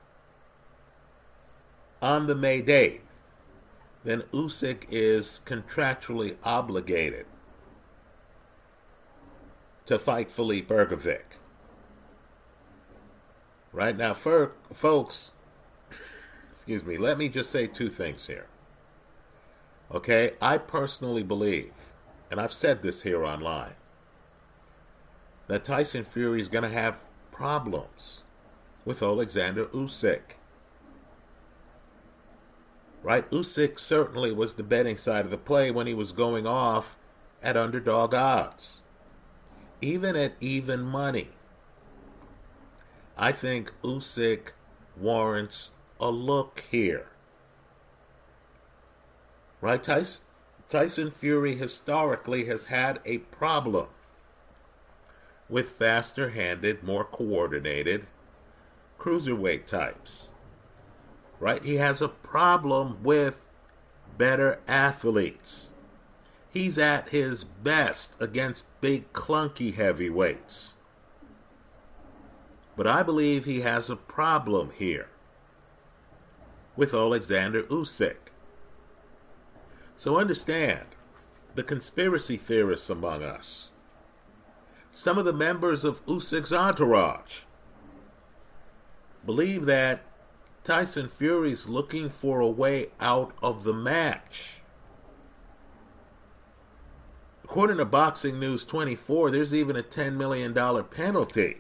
on 2.02 2.28
the 2.28 2.36
May 2.36 2.62
date, 2.62 3.02
then 4.04 4.22
Usyk 4.34 4.86
is 4.90 5.42
contractually 5.46 6.38
obligated 6.44 7.26
to 9.86 9.98
fight 9.98 10.30
Filip 10.30 10.68
Hrgovic. 10.68 11.22
Right 13.72 13.98
now, 13.98 14.14
for, 14.14 14.54
folks, 14.74 15.32
excuse 16.52 16.84
me, 16.84 16.98
let 16.98 17.18
me 17.18 17.30
just 17.30 17.50
say 17.50 17.68
two 17.68 17.90
things 17.90 18.28
here. 18.28 18.48
Okay, 19.92 20.32
I 20.42 20.58
personally 20.58 21.24
believe, 21.24 21.72
and 22.30 22.40
I've 22.42 22.52
said 22.52 22.82
this 22.82 23.04
here 23.04 23.24
online, 23.24 23.76
that 25.48 25.64
Tyson 25.64 26.04
Fury 26.04 26.42
is 26.42 26.50
going 26.50 26.64
to 26.64 26.70
have 26.70 27.02
problems 27.32 28.24
with 28.86 29.02
Alexander 29.02 29.66
Usyk. 29.66 30.22
Right? 33.04 33.30
Usyk 33.32 33.80
certainly 33.80 34.32
was 34.32 34.54
the 34.54 34.64
betting 34.64 34.98
side 34.98 35.26
of 35.26 35.32
the 35.32 35.38
play 35.38 35.72
when 35.72 35.88
he 35.88 35.94
was 35.94 36.12
going 36.12 36.46
off 36.46 36.98
at 37.42 37.56
underdog 37.56 38.14
odds. 38.14 38.82
Even 39.82 40.16
at 40.16 40.34
even 40.42 40.82
money. 40.82 41.30
I 43.18 43.32
think 43.32 43.72
Usyk 43.84 44.50
warrants 45.00 45.72
a 46.00 46.10
look 46.10 46.64
here. 46.70 47.08
Right? 49.62 49.82
Tyson, 49.82 50.22
Tyson 50.70 51.12
Fury 51.12 51.56
historically 51.56 52.46
has 52.46 52.66
had 52.66 53.00
a 53.06 53.20
problem 53.20 53.88
with 55.50 55.72
faster 55.72 56.30
handed, 56.30 56.84
more 56.84 57.04
coordinated 57.04 58.08
cruiserweight 58.98 59.66
types. 59.66 60.30
Right? 61.40 61.64
He 61.64 61.76
has 61.76 62.02
a 62.02 62.08
problem 62.08 62.98
with 63.04 63.48
better 64.18 64.60
athletes. 64.68 65.70
He's 66.50 66.78
at 66.80 67.10
his 67.10 67.44
best 67.44 68.20
against 68.20 68.66
big, 68.82 69.14
clunky 69.14 69.76
heavyweights. 69.76 70.74
But 72.76 72.88
I 72.88 73.04
believe 73.04 73.46
he 73.46 73.62
has 73.62 73.90
a 73.90 73.96
problem 73.96 74.72
here 74.76 75.10
with 76.76 76.94
Alexander 76.94 77.64
Usyk. 77.64 78.18
So 79.96 80.18
understand 80.18 80.86
the 81.56 81.64
conspiracy 81.64 82.38
theorists 82.38 82.90
among 82.90 83.24
us 83.24 83.70
some 84.98 85.20
of 85.20 85.26
the 85.26 85.32
members 85.32 85.86
of 85.86 86.04
Usyk's 86.08 86.52
entourage 86.52 87.42
believe 89.24 89.68
that 89.68 90.02
Tyson 90.64 91.08
Fury's 91.08 91.70
looking 91.70 92.10
for 92.10 92.40
a 92.40 92.50
way 92.50 92.88
out 93.00 93.32
of 93.44 93.64
the 93.64 93.76
match. 93.76 94.58
According 97.44 97.78
to 97.78 97.86
Boxing 97.86 98.40
News 98.40 98.66
24, 98.66 99.30
there's 99.30 99.54
even 99.54 99.76
a 99.76 99.84
$10 99.84 100.16
million 100.16 100.52
penalty 100.86 101.58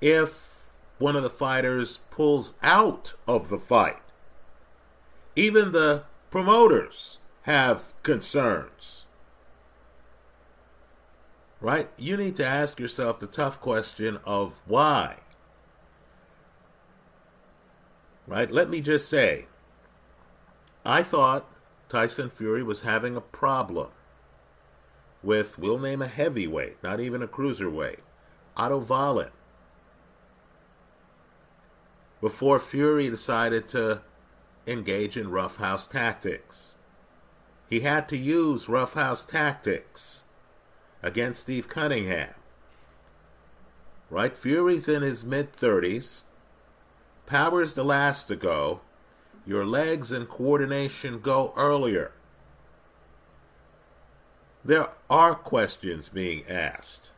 if 0.00 0.64
one 0.96 1.14
of 1.14 1.24
the 1.24 1.30
fighters 1.30 2.00
pulls 2.08 2.54
out 2.62 3.12
of 3.28 3.50
the 3.50 3.58
fight. 3.58 4.00
Even 5.36 5.72
the 5.72 6.04
promoters 6.30 7.18
have 7.42 7.92
concerns. 8.02 9.05
Right? 11.66 11.90
You 11.96 12.16
need 12.16 12.36
to 12.36 12.46
ask 12.46 12.78
yourself 12.78 13.18
the 13.18 13.26
tough 13.26 13.60
question 13.60 14.20
of 14.24 14.62
why. 14.66 15.16
Right? 18.24 18.48
Let 18.48 18.70
me 18.70 18.80
just 18.80 19.08
say, 19.08 19.46
I 20.84 21.02
thought 21.02 21.50
Tyson 21.88 22.30
Fury 22.30 22.62
was 22.62 22.82
having 22.82 23.16
a 23.16 23.20
problem 23.20 23.88
with, 25.24 25.58
we'll 25.58 25.80
name 25.80 26.00
a 26.00 26.06
heavyweight, 26.06 26.80
not 26.84 27.00
even 27.00 27.20
a 27.20 27.26
cruiserweight, 27.26 27.98
Otto 28.56 28.78
Wallin. 28.78 29.30
Before 32.20 32.60
Fury 32.60 33.10
decided 33.10 33.66
to 33.70 34.02
engage 34.68 35.16
in 35.16 35.32
roughhouse 35.32 35.88
tactics. 35.88 36.76
He 37.68 37.80
had 37.80 38.08
to 38.10 38.16
use 38.16 38.68
roughhouse 38.68 39.24
tactics 39.24 40.22
against 41.06 41.42
Steve 41.42 41.68
Cunningham. 41.68 42.34
Right? 44.10 44.36
Fury's 44.36 44.88
in 44.88 45.02
his 45.02 45.24
mid 45.24 45.52
30s. 45.52 46.22
Power's 47.26 47.74
the 47.74 47.84
last 47.84 48.26
to 48.28 48.36
go. 48.36 48.80
Your 49.46 49.64
legs 49.64 50.10
and 50.10 50.28
coordination 50.28 51.20
go 51.20 51.52
earlier. 51.56 52.10
There 54.64 54.88
are 55.08 55.36
questions 55.36 56.08
being 56.08 56.44
asked 56.48 57.10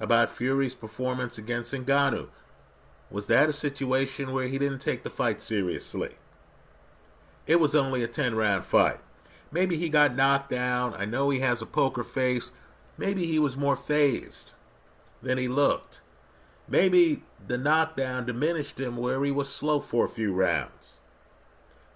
about 0.00 0.30
Fury's 0.30 0.74
performance 0.74 1.36
against 1.36 1.74
Ngannou. 1.74 2.30
Was 3.10 3.26
that 3.26 3.50
a 3.50 3.52
situation 3.52 4.32
where 4.32 4.48
he 4.48 4.58
didn't 4.58 4.80
take 4.80 5.02
the 5.02 5.10
fight 5.10 5.42
seriously? 5.42 6.14
It 7.46 7.60
was 7.60 7.74
only 7.74 8.02
a 8.02 8.08
10 8.08 8.34
round 8.34 8.64
fight. 8.64 9.00
Maybe 9.50 9.76
he 9.76 9.88
got 9.88 10.14
knocked 10.14 10.50
down. 10.50 10.94
I 10.94 11.04
know 11.04 11.30
he 11.30 11.40
has 11.40 11.62
a 11.62 11.66
poker 11.66 12.04
face. 12.04 12.50
Maybe 12.96 13.26
he 13.26 13.38
was 13.38 13.56
more 13.56 13.76
fazed 13.76 14.52
than 15.22 15.38
he 15.38 15.48
looked. 15.48 16.00
Maybe 16.68 17.22
the 17.46 17.56
knockdown 17.56 18.26
diminished 18.26 18.78
him 18.78 18.96
where 18.96 19.24
he 19.24 19.30
was 19.30 19.48
slow 19.48 19.80
for 19.80 20.04
a 20.04 20.10
few 20.10 20.32
rounds. 20.32 20.98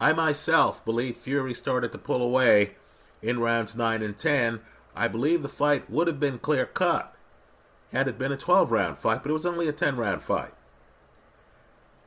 I 0.00 0.12
myself 0.12 0.85
believe 0.85 1.16
Fury 1.16 1.54
started 1.54 1.92
to 1.92 1.99
pull 1.99 2.23
away 2.23 2.76
in 3.21 3.38
rounds 3.38 3.76
9 3.76 4.02
and 4.02 4.16
10. 4.16 4.61
I 4.97 5.09
believe 5.09 5.42
the 5.42 5.49
fight 5.49 5.90
would 5.90 6.06
have 6.06 6.18
been 6.18 6.38
clear 6.38 6.66
cut 6.66 7.14
had 7.92 8.09
it 8.09 8.18
been 8.18 8.32
a 8.32 8.37
12 8.37 8.71
round 8.71 8.99
fight, 8.99 9.23
but 9.23 9.30
it 9.30 9.35
was 9.35 9.47
only 9.47 9.68
a 9.68 9.73
10 9.73 9.97
round 9.97 10.23
fight 10.23 10.54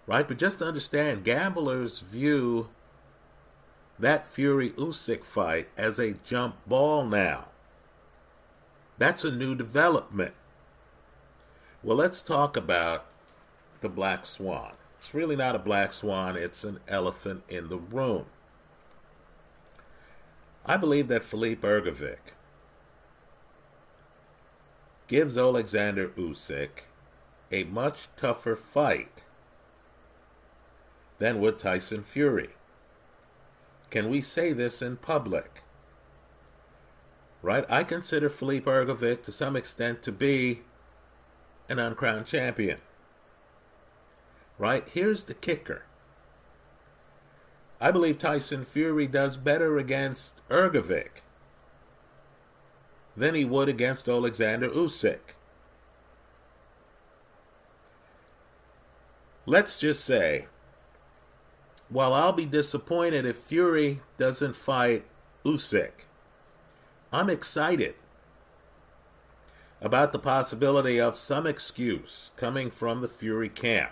right? 0.07 0.27
But 0.27 0.37
just 0.37 0.59
to 0.59 0.65
understand, 0.65 1.23
gamblers 1.23 1.99
view 1.99 2.69
that 3.99 4.29
Fury 4.29 4.71
Usyk 4.71 5.23
fight 5.23 5.69
as 5.77 5.97
a 5.99 6.13
jump 6.13 6.55
ball 6.67 7.05
now. 7.05 7.47
That's 8.97 9.23
a 9.23 9.31
new 9.31 9.55
development. 9.55 10.33
Well, 11.83 11.97
let's 11.97 12.21
talk 12.21 12.57
about 12.57 13.05
the 13.81 13.89
black 13.89 14.25
swan. 14.25 14.73
It's 14.99 15.13
really 15.13 15.35
not 15.35 15.55
a 15.55 15.59
black 15.59 15.93
swan, 15.93 16.35
it's 16.35 16.63
an 16.63 16.79
elephant 16.87 17.43
in 17.47 17.69
the 17.69 17.77
room. 17.77 18.25
I 20.65 20.77
believe 20.77 21.09
that 21.09 21.23
Filip 21.23 21.61
Hrgovic 21.61 22.33
gives 25.07 25.37
Alexander 25.37 26.07
Usyk 26.09 26.85
a 27.51 27.65
much 27.65 28.07
tougher 28.17 28.55
fight 28.55 29.21
than 31.19 31.39
would 31.39 31.59
Tyson 31.59 32.01
Fury. 32.01 32.49
Can 33.95 34.09
we 34.09 34.21
say 34.21 34.51
this 34.51 34.81
in 34.81 34.97
public? 34.97 35.63
Right? 37.41 37.63
I 37.69 37.85
consider 37.85 38.29
Filip 38.29 38.65
Hrgovic 38.65 39.23
to 39.23 39.31
some 39.31 39.55
extent 39.55 40.03
to 40.03 40.11
be 40.11 40.63
an 41.69 41.79
uncrowned 41.79 42.25
champion. 42.25 42.79
Right? 44.57 44.85
Here's 44.93 45.23
the 45.23 45.33
kicker. 45.33 45.85
I 47.79 47.91
believe 47.91 48.19
Tyson 48.19 48.65
Fury 48.65 49.07
does 49.07 49.37
better 49.37 49.77
against 49.77 50.33
Hrgovic 50.49 51.21
than 53.15 53.33
he 53.33 53.45
would 53.45 53.69
against 53.69 54.09
Alexander 54.09 54.67
Usyk. 54.67 55.35
Let's 59.45 59.79
just 59.79 60.03
say 60.03 60.47
while 61.89 62.13
I'll 62.13 62.31
be 62.31 62.45
disappointed 62.45 63.25
if 63.25 63.37
Fury 63.37 64.01
doesn't 64.17 64.55
fight 64.55 65.05
Usyk, 65.45 65.91
I'm 67.13 67.29
excited 67.29 67.95
about 69.81 70.11
the 70.11 70.19
possibility 70.19 70.99
of 70.99 71.15
some 71.15 71.45
excuse 71.45 72.31
coming 72.37 72.71
from 72.71 73.01
the 73.01 73.07
Fury 73.07 73.49
camp. 73.49 73.91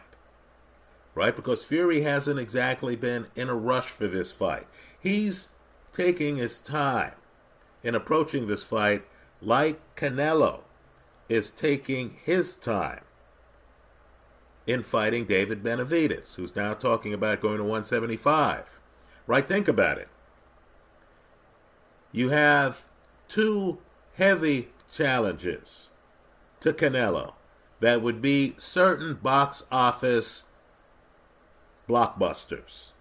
Right? 1.16 1.36
Because 1.36 1.64
Fury 1.64 2.02
hasn't 2.02 2.40
exactly 2.40 2.96
been 2.96 3.28
in 3.36 3.48
a 3.48 3.56
rush 3.56 3.90
for 3.90 4.08
this 4.08 4.32
fight. 4.32 4.66
He's 5.00 5.50
taking 5.92 6.38
his 6.38 6.58
time 6.58 7.14
in 7.84 7.94
approaching 7.94 8.48
this 8.48 8.64
fight 8.64 9.04
like 9.40 9.80
Canelo 9.96 10.62
is 11.30 11.52
taking 11.52 12.18
his 12.24 12.56
time 12.56 13.02
in 14.66 14.84
fighting 14.84 15.26
David 15.26 15.64
Benavidez, 15.64 16.36
who's 16.36 16.56
now 16.56 16.74
talking 16.74 17.14
about 17.14 17.42
going 17.42 17.58
to 17.58 17.64
175. 17.64 18.80
Right? 19.28 19.48
Think 19.48 19.68
about 19.68 19.98
it. 19.98 20.08
You 22.12 22.30
have 22.30 22.86
two 23.28 23.80
heavy 24.16 24.70
challenges 24.92 25.90
to 26.60 26.72
Canelo 26.72 27.34
that 27.80 28.02
would 28.02 28.22
be 28.22 28.56
certain 28.58 29.16
box 29.16 29.64
office 29.72 30.44
blockbusters. 31.90 32.92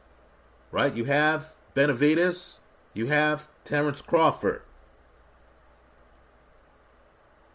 Right? 0.70 0.94
You 0.94 1.04
have 1.04 1.50
Benavides, 1.74 2.60
you 2.94 3.06
have 3.06 3.48
Terence 3.64 4.00
Crawford. 4.02 4.62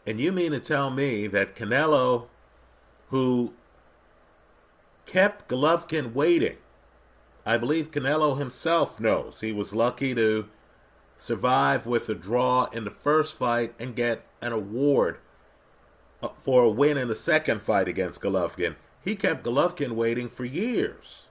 And 0.05 0.21
you 0.21 0.31
mean 0.31 0.53
to 0.53 0.59
tell 0.59 0.89
me 0.89 1.27
that 1.27 1.55
Canelo, 1.55 2.27
who 3.09 3.53
kept 5.07 5.47
Golovkin 5.47 6.13
waiting. 6.13 6.57
I 7.45 7.57
believe 7.57 7.91
Canelo 7.91 8.37
himself 8.37 8.99
knows 8.99 9.39
he 9.39 9.51
was 9.51 9.73
lucky 9.73 10.13
to 10.13 10.49
survive 11.15 11.87
with 11.87 12.07
a 12.09 12.13
draw 12.13 12.65
in 12.65 12.83
the 12.83 12.91
first 12.91 13.35
fight 13.35 13.73
and 13.79 13.95
get 13.95 14.25
an 14.41 14.51
award 14.51 15.17
uh, 16.21 16.29
for 16.37 16.63
a 16.63 16.69
win 16.69 16.97
in 16.97 17.07
the 17.07 17.15
second 17.15 17.61
fight 17.61 17.87
against 17.87 18.21
Golovkin. 18.21 18.75
He 19.01 19.15
kept 19.15 19.43
Golovkin 19.43 19.93
waiting 19.93 20.27
for 20.27 20.45
years, 20.45 21.27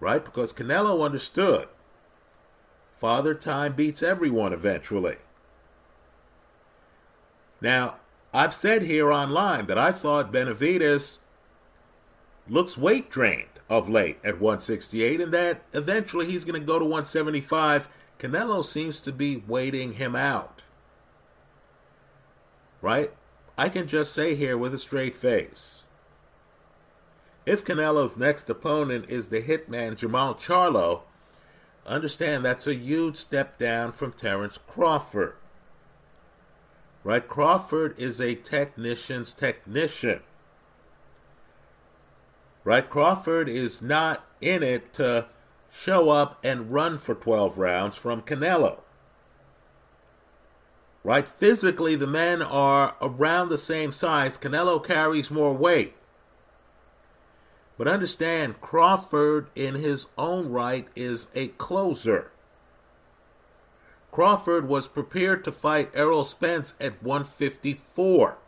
right? 0.00 0.24
Because 0.24 0.52
Canelo 0.52 1.04
understood 1.04 1.68
Father 2.98 3.34
Time 3.34 3.74
beats 3.74 4.02
everyone 4.02 4.54
eventually. 4.54 5.16
Now, 7.60 7.96
I've 8.32 8.54
said 8.54 8.82
here 8.82 9.12
online 9.12 9.66
that 9.66 9.78
I 9.78 9.92
thought 9.92 10.32
Benavidez 10.32 11.18
looks 12.48 12.78
weight 12.78 13.10
drained 13.10 13.48
of 13.68 13.88
late 13.88 14.18
at 14.22 14.40
168, 14.40 15.20
and 15.20 15.32
that 15.32 15.62
eventually 15.72 16.26
he's 16.26 16.44
going 16.44 16.60
to 16.60 16.66
go 16.66 16.78
to 16.78 16.84
175. 16.84 17.88
Canelo 18.18 18.64
seems 18.64 19.00
to 19.00 19.12
be 19.12 19.42
waiting 19.46 19.94
him 19.94 20.14
out. 20.14 20.62
Right? 22.80 23.12
I 23.58 23.68
can 23.68 23.88
just 23.88 24.14
say 24.14 24.34
here 24.34 24.56
with 24.56 24.74
a 24.74 24.78
straight 24.78 25.16
face. 25.16 25.82
If 27.44 27.64
Canelo's 27.64 28.16
next 28.16 28.48
opponent 28.50 29.08
is 29.08 29.28
the 29.28 29.42
hitman 29.42 29.96
Jermall 29.96 30.38
Charlo, 30.38 31.02
understand 31.86 32.44
that's 32.44 32.66
a 32.66 32.74
huge 32.74 33.16
step 33.16 33.58
down 33.58 33.92
from 33.92 34.12
Terence 34.12 34.58
Crawford. 34.58 35.34
Right? 37.02 37.26
Crawford 37.26 37.98
is 37.98 38.20
a 38.20 38.34
technician's 38.34 39.32
technician 39.32 40.22
right? 42.66 42.90
Crawford 42.90 43.48
is 43.48 43.80
not 43.80 44.26
in 44.40 44.60
it 44.64 44.92
to 44.92 45.28
show 45.70 46.10
up 46.10 46.36
and 46.44 46.72
run 46.72 46.98
for 46.98 47.14
12 47.14 47.56
rounds 47.56 47.96
from 47.96 48.22
Canelo. 48.22 48.80
Right? 51.04 51.28
Physically, 51.28 51.94
the 51.94 52.08
men 52.08 52.42
are 52.42 52.96
around 53.00 53.50
the 53.50 53.56
same 53.56 53.92
size. 53.92 54.36
Canelo 54.36 54.84
carries 54.84 55.30
more 55.30 55.54
weight. 55.54 55.94
But 57.78 57.86
understand, 57.86 58.60
Crawford, 58.60 59.46
in 59.54 59.76
his 59.76 60.06
own 60.18 60.48
right, 60.48 60.88
is 60.96 61.28
a 61.36 61.48
closer. 61.48 62.32
Crawford 64.10 64.66
was 64.66 64.88
prepared 64.88 65.44
to 65.44 65.52
fight 65.52 65.92
Errol 65.94 66.24
Spence 66.24 66.74
at 66.80 67.00
154. 67.00 68.38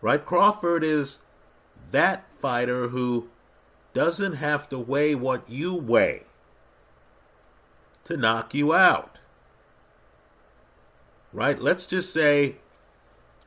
Right? 0.00 0.24
Crawford 0.24 0.82
is 0.82 1.20
that 1.90 2.32
fighter 2.40 2.88
who 2.88 3.28
doesn't 3.94 4.34
have 4.34 4.68
to 4.68 4.78
weigh 4.78 5.14
what 5.14 5.48
you 5.48 5.74
weigh 5.74 6.22
to 8.04 8.16
knock 8.16 8.54
you 8.54 8.72
out. 8.72 9.18
Right? 11.32 11.60
Let's 11.60 11.86
just 11.86 12.12
say, 12.12 12.56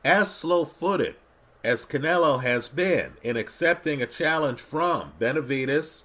as 0.04 0.34
slow 0.34 0.64
footed 0.64 1.16
as 1.62 1.86
Canelo 1.86 2.42
has 2.42 2.68
been 2.68 3.14
in 3.22 3.36
accepting 3.36 4.02
a 4.02 4.06
challenge 4.06 4.60
from 4.60 5.12
Benavidez 5.18 6.02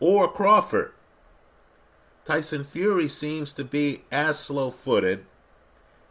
or 0.00 0.30
Crawford, 0.30 0.92
Tyson 2.24 2.64
Fury 2.64 3.08
seems 3.08 3.52
to 3.52 3.64
be 3.64 4.02
as 4.10 4.38
slow 4.38 4.70
footed 4.70 5.26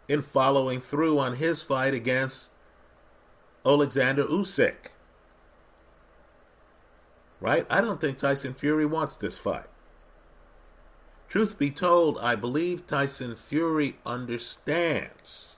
in 0.08 0.22
following 0.22 0.80
through 0.80 1.18
on 1.20 1.38
his 1.38 1.62
fight 1.62 1.94
against 1.94 2.52
Alexander 3.66 4.24
Usyk. 4.26 4.93
Right? 7.44 7.68
I 7.70 7.82
don't 7.82 8.00
think 8.00 8.18
Tyson 8.18 8.54
Fury 8.54 8.86
wants 8.86 9.18
this 9.18 9.38
fight. 9.38 9.68
Truth 11.28 11.58
be 11.58 11.70
told, 11.70 12.18
I 12.20 12.36
believe 12.36 12.88
Tyson 12.88 13.36
Fury 13.36 13.98
understands 14.06 15.58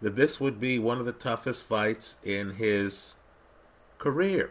that 0.00 0.16
this 0.16 0.40
would 0.40 0.58
be 0.58 0.80
one 0.80 0.98
of 0.98 1.06
the 1.06 1.12
toughest 1.12 1.62
fights 1.62 2.16
in 2.24 2.54
his 2.54 3.14
career. 3.98 4.50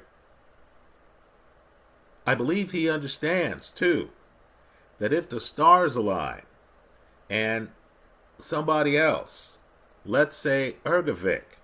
I 2.25 2.33
believe 2.33 2.71
he 2.71 2.89
understands, 2.89 3.69
too, 3.69 4.09
that 4.99 5.11
if 5.11 5.27
the 5.27 5.41
stars 5.41 5.97
align 5.97 6.43
and 7.29 7.71
somebody 8.39 8.97
else, 8.97 9.57
let's 10.05 10.37
say 10.37 10.77
Hrgovic, 10.85 11.59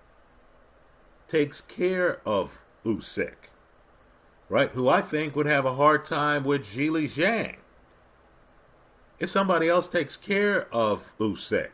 takes 1.26 1.62
care 1.62 2.20
of 2.26 2.60
Usyk, 2.84 3.48
right, 4.52 4.70
who 4.72 4.86
I 4.86 5.00
think 5.00 5.34
would 5.34 5.46
have 5.46 5.64
a 5.64 5.72
hard 5.72 6.04
time 6.04 6.44
with 6.44 6.66
Zhilei 6.66 7.04
Zhang, 7.04 7.56
if 9.18 9.30
somebody 9.30 9.66
else 9.66 9.88
takes 9.88 10.14
care 10.14 10.68
of 10.70 11.10
Usyk, 11.18 11.70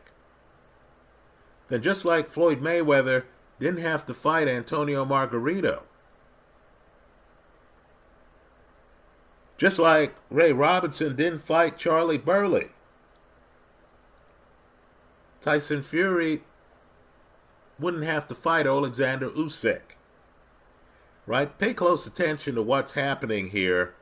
then 1.67 1.81
just 1.81 2.05
like 2.05 2.31
Floyd 2.31 2.61
Mayweather 2.61 3.25
didn't 3.59 3.81
have 3.81 4.05
to 4.05 4.13
fight 4.13 4.47
Antonio 4.47 5.03
Margarito, 5.03 5.81
Just 9.57 9.77
like 9.77 10.15
Ray 10.29 10.53
Robinson 10.53 11.17
didn't 11.17 11.39
fight 11.41 11.77
Charlie 11.77 12.17
Burley. 12.17 12.69
Tyson 15.41 15.83
Fury 15.83 16.43
wouldn't 17.77 18.05
have 18.05 18.25
to 18.29 18.35
fight 18.35 18.65
Alexander 18.65 19.29
Usyk. 19.29 19.81
Right? 21.29 21.59
Pay 21.59 21.75
close 21.75 22.07
attention 22.07 22.55
to 22.55 22.63
what's 22.63 22.93
happening 22.93 23.51
here. 23.51 23.93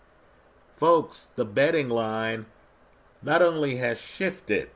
Folks, 0.78 1.28
the 1.36 1.44
betting 1.44 1.90
line 1.90 2.46
not 3.22 3.42
only 3.42 3.76
has 3.76 4.00
shifted 4.00 4.70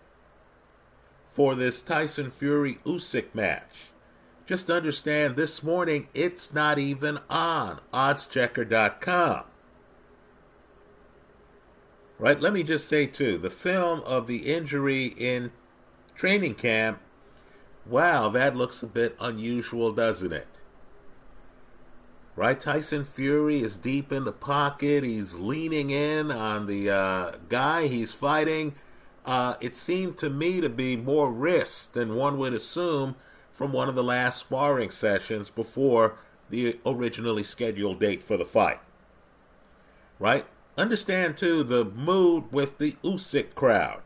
for 1.29 1.55
this 1.55 1.81
Tyson 1.81 2.29
Fury 2.29 2.77
Usyk 2.85 3.33
match, 3.33 3.91
just 4.45 4.69
understand 4.69 5.37
this 5.37 5.63
morning 5.63 6.09
it's 6.13 6.53
not 6.53 6.77
even 6.77 7.19
on 7.29 7.79
oddschecker.com. 7.93 9.45
Right? 12.19 12.41
Let 12.41 12.51
me 12.51 12.63
just 12.63 12.89
say, 12.89 13.05
too, 13.05 13.37
the 13.37 13.49
film 13.49 14.01
of 14.01 14.27
the 14.27 14.53
injury 14.53 15.05
in 15.05 15.53
training 16.15 16.55
camp, 16.55 16.99
wow, 17.85 18.27
that 18.27 18.57
looks 18.57 18.83
a 18.83 18.87
bit 18.87 19.15
unusual, 19.21 19.93
doesn't 19.93 20.33
it? 20.33 20.47
Right? 22.35 22.59
Tyson 22.59 23.03
Fury 23.03 23.59
is 23.59 23.75
deep 23.77 24.11
in 24.11 24.23
the 24.23 24.31
pocket. 24.31 25.03
He's 25.03 25.35
leaning 25.35 25.89
in 25.89 26.31
on 26.31 26.65
the 26.65 26.89
uh, 26.89 27.31
guy 27.49 27.87
he's 27.87 28.13
fighting. 28.13 28.73
Uh, 29.25 29.55
it 29.61 29.75
seemed 29.75 30.17
to 30.17 30.29
me 30.29 30.61
to 30.61 30.69
be 30.69 30.95
more 30.95 31.31
risk 31.31 31.93
than 31.93 32.15
one 32.15 32.37
would 32.37 32.53
assume 32.53 33.15
from 33.51 33.73
one 33.73 33.89
of 33.89 33.95
the 33.95 34.03
last 34.03 34.39
sparring 34.39 34.89
sessions 34.89 35.51
before 35.51 36.17
the 36.49 36.79
originally 36.85 37.43
scheduled 37.43 37.99
date 37.99 38.23
for 38.23 38.37
the 38.37 38.45
fight. 38.45 38.79
Right? 40.17 40.45
Understand 40.77 41.37
too 41.37 41.63
the 41.63 41.85
mood 41.85 42.51
with 42.51 42.77
the 42.77 42.93
Usyk 43.03 43.55
crowd. 43.55 44.01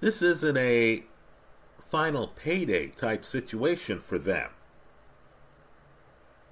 This 0.00 0.22
isn't 0.22 0.56
a 0.56 1.04
final 1.78 2.28
payday 2.28 2.88
type 2.88 3.24
situation 3.24 4.00
for 4.00 4.18
them. 4.18 4.50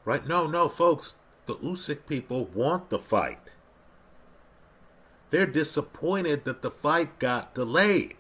Right? 0.04 0.26
No, 0.26 0.46
no, 0.46 0.68
folks. 0.68 1.14
The 1.46 1.56
Usyk 1.56 2.06
people 2.06 2.46
want 2.46 2.90
the 2.90 2.98
fight. 2.98 3.38
They're 5.30 5.46
disappointed 5.46 6.44
that 6.44 6.62
the 6.62 6.70
fight 6.70 7.18
got 7.18 7.54
delayed. 7.54 8.16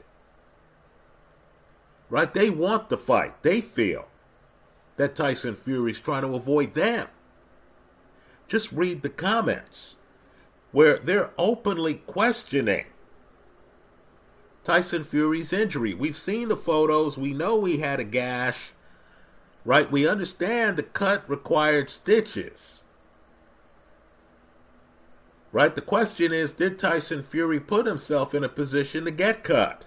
Right? 2.08 2.32
They 2.32 2.50
want 2.50 2.88
the 2.88 2.98
fight. 2.98 3.42
They 3.42 3.60
feel 3.60 4.08
that 4.96 5.16
Tyson 5.16 5.54
Fury's 5.54 6.00
trying 6.00 6.22
to 6.22 6.34
avoid 6.34 6.74
them. 6.74 7.08
Just 8.48 8.72
read 8.72 9.02
the 9.02 9.08
comments 9.08 9.96
where 10.72 10.98
they're 10.98 11.32
openly 11.38 11.94
questioning 11.94 12.86
Tyson 14.64 15.04
Fury's 15.04 15.52
injury. 15.52 15.94
We've 15.94 16.16
seen 16.16 16.48
the 16.48 16.56
photos. 16.56 17.16
We 17.16 17.32
know 17.32 17.64
he 17.64 17.78
had 17.78 17.98
a 17.98 18.04
gash, 18.04 18.72
right? 19.70 19.92
We 19.92 20.08
understand 20.08 20.76
the 20.76 20.82
cut 20.82 21.22
required 21.30 21.88
stitches. 21.88 22.82
Right? 25.52 25.72
The 25.76 25.80
question 25.80 26.32
is 26.32 26.50
did 26.50 26.76
Tyson 26.76 27.22
Fury 27.22 27.60
put 27.60 27.86
himself 27.86 28.34
in 28.34 28.42
a 28.42 28.48
position 28.48 29.04
to 29.04 29.12
get 29.12 29.44
cut? 29.44 29.84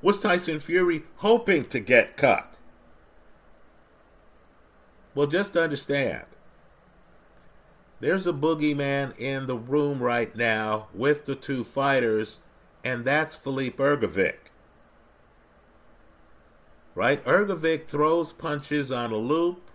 Was 0.00 0.20
Tyson 0.20 0.60
Fury 0.60 1.02
hoping 1.16 1.66
to 1.66 1.78
get 1.78 2.16
cut? 2.16 2.54
Well, 5.14 5.26
just 5.26 5.54
understand 5.54 6.24
there's 8.00 8.26
a 8.26 8.32
boogeyman 8.32 9.14
in 9.20 9.46
the 9.46 9.58
room 9.58 9.98
right 9.98 10.34
now 10.34 10.88
with 10.94 11.26
the 11.26 11.34
two 11.34 11.64
fighters, 11.64 12.40
and 12.82 13.04
that's 13.04 13.36
Filip 13.36 13.76
Hrgovic. 13.76 14.47
Right? 16.98 17.24
Hrgovic 17.24 17.86
throws 17.86 18.32
punches 18.32 18.90
on 18.90 19.12
a 19.12 19.16
loop. 19.16 19.70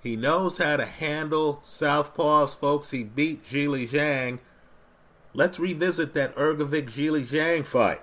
He 0.00 0.14
knows 0.14 0.58
how 0.58 0.76
to 0.76 0.86
handle 0.86 1.60
southpaws, 1.64 2.54
folks. 2.54 2.92
He 2.92 3.02
beat 3.02 3.44
Zhilei 3.44 3.88
Zhang. 3.88 4.38
Let's 5.32 5.58
revisit 5.58 6.14
that 6.14 6.36
Hrgovic 6.36 6.88
Zhilei 6.88 7.26
Zhang 7.26 7.66
fight. 7.66 8.00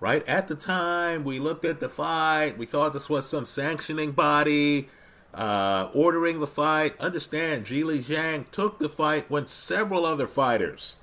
Right? 0.00 0.28
At 0.28 0.48
the 0.48 0.56
time, 0.56 1.22
we 1.22 1.38
looked 1.38 1.64
at 1.64 1.78
the 1.78 1.88
fight. 1.88 2.58
We 2.58 2.66
thought 2.66 2.92
this 2.92 3.08
was 3.08 3.28
some 3.28 3.44
sanctioning 3.44 4.10
body 4.10 4.88
uh, 5.32 5.90
ordering 5.94 6.40
the 6.40 6.48
fight. 6.48 6.98
Understand, 6.98 7.66
Zhilei 7.66 8.04
Zhang 8.04 8.50
took 8.50 8.80
the 8.80 8.88
fight 8.88 9.30
when 9.30 9.46
several 9.46 10.04
other 10.04 10.26
fighters 10.26 10.96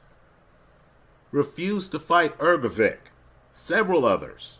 refused 1.32 1.94
to 1.94 2.00
fight 2.00 2.38
Hrgovic. 2.40 2.98
Several 3.52 4.04
others. 4.04 4.58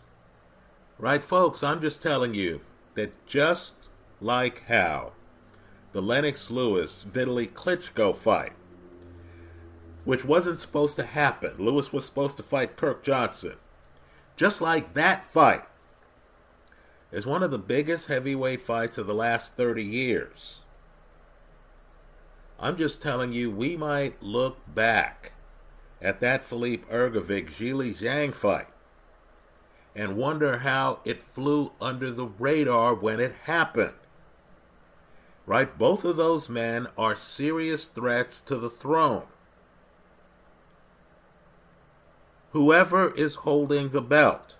Right, 0.98 1.24
folks? 1.24 1.62
I'm 1.62 1.80
just 1.80 2.02
telling 2.02 2.34
you 2.34 2.60
that 2.94 3.26
just 3.26 3.88
like 4.20 4.64
how 4.68 5.12
the 5.92 6.02
Lennox 6.02 6.50
Lewis 6.50 7.04
Vitaly 7.10 7.48
Klitschko 7.48 8.14
fight, 8.14 8.52
which 10.04 10.24
wasn't 10.24 10.60
supposed 10.60 10.96
to 10.96 11.04
happen, 11.04 11.54
Lewis 11.58 11.92
was 11.92 12.04
supposed 12.04 12.36
to 12.36 12.42
fight 12.42 12.76
Kirk 12.76 13.02
Johnson. 13.02 13.54
Just 14.36 14.60
like 14.60 14.94
that 14.94 15.26
fight, 15.26 15.64
is 17.10 17.26
one 17.26 17.42
of 17.42 17.50
the 17.50 17.58
biggest 17.58 18.06
heavyweight 18.06 18.62
fights 18.62 18.96
of 18.96 19.06
the 19.06 19.14
last 19.14 19.54
30 19.56 19.84
years. 19.84 20.60
I'm 22.58 22.76
just 22.76 23.02
telling 23.02 23.32
you, 23.32 23.50
we 23.50 23.76
might 23.76 24.22
look 24.22 24.58
back 24.72 25.32
at 26.00 26.20
that 26.20 26.44
Filip 26.44 26.88
Hrgovic 26.88 27.50
Zhilei 27.50 27.96
Zhang 27.96 28.34
fight 28.34 28.68
and 29.94 30.16
wonder 30.16 30.58
how 30.58 31.00
it 31.04 31.22
flew 31.22 31.72
under 31.80 32.10
the 32.10 32.26
radar 32.26 32.94
when 32.94 33.20
it 33.20 33.34
happened. 33.44 33.94
Right? 35.44 35.76
Both 35.76 36.04
of 36.04 36.16
those 36.16 36.48
men 36.48 36.86
are 36.96 37.16
serious 37.16 37.86
threats 37.86 38.40
to 38.42 38.56
the 38.56 38.70
throne. 38.70 39.24
Whoever 42.52 43.12
is 43.14 43.36
holding 43.36 43.90
the 43.90 44.02
belt 44.02 44.56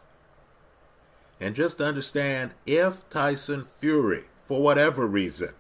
and 1.41 1.55
just 1.55 1.81
understand 1.81 2.53
if 2.67 3.09
Tyson 3.11 3.65
Fury, 3.65 4.25
for 4.43 4.63
whatever 4.63 5.07
reason, 5.07 5.51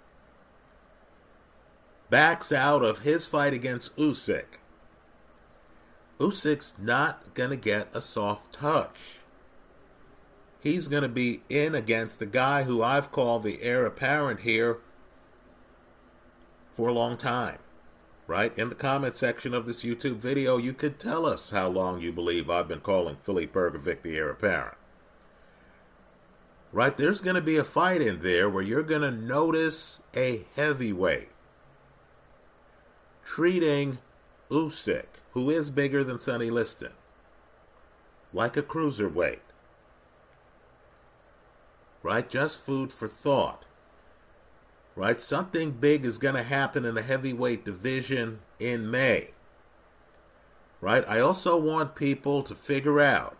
backs 2.08 2.52
out 2.52 2.84
of 2.84 3.00
his 3.00 3.26
fight 3.26 3.52
against 3.52 3.94
Usyk, 3.96 4.58
Usyk's 6.18 6.74
not 6.78 7.34
going 7.34 7.50
to 7.50 7.56
get 7.56 7.88
a 7.94 8.00
soft 8.00 8.52
touch. 8.52 9.21
He's 10.62 10.86
going 10.86 11.02
to 11.02 11.08
be 11.08 11.42
in 11.48 11.74
against 11.74 12.18
the 12.18 12.26
guy 12.26 12.62
who 12.62 12.82
I've 12.82 13.10
called 13.10 13.42
the 13.42 13.62
heir 13.62 13.84
apparent 13.84 14.40
here, 14.40 14.78
for 16.72 16.88
a 16.88 16.92
long 16.92 17.16
time. 17.16 17.58
Right? 18.26 18.56
In 18.56 18.68
the 18.68 18.74
comment 18.74 19.16
section 19.16 19.52
of 19.52 19.66
this 19.66 19.82
YouTube 19.82 20.16
video, 20.16 20.56
you 20.56 20.72
could 20.72 20.98
tell 20.98 21.26
us 21.26 21.50
how 21.50 21.68
long 21.68 22.00
you 22.00 22.12
believe 22.12 22.48
I've 22.48 22.68
been 22.68 22.80
calling 22.80 23.16
Filip 23.16 23.52
Hrgovic 23.52 24.02
the 24.02 24.16
heir 24.16 24.30
apparent. 24.30 24.76
Right? 26.70 26.96
There's 26.96 27.20
going 27.20 27.34
to 27.34 27.42
be 27.42 27.56
a 27.56 27.64
fight 27.64 28.00
in 28.00 28.22
there 28.22 28.48
where 28.48 28.62
you're 28.62 28.84
going 28.84 29.02
to 29.02 29.10
notice 29.10 30.00
a 30.16 30.46
heavyweight 30.54 31.28
treating 33.24 33.98
Usyk, 34.50 35.06
who 35.32 35.50
is 35.50 35.70
bigger 35.70 36.04
than 36.04 36.18
Sonny 36.18 36.50
Liston, 36.50 36.92
like 38.32 38.56
a 38.56 38.62
cruiserweight. 38.62 39.38
Right? 42.02 42.28
Just 42.28 42.60
food 42.60 42.92
for 42.92 43.06
thought. 43.06 43.64
Right? 44.94 45.20
Something 45.22 45.72
big 45.72 46.04
is 46.04 46.18
going 46.18 46.34
to 46.34 46.42
happen 46.42 46.84
in 46.84 46.94
the 46.94 47.02
heavyweight 47.02 47.64
division 47.64 48.40
in 48.58 48.90
May. 48.90 49.30
Right? 50.80 51.04
I 51.08 51.20
also 51.20 51.56
want 51.56 51.94
people 51.94 52.42
to 52.42 52.54
figure 52.54 53.00
out 53.00 53.38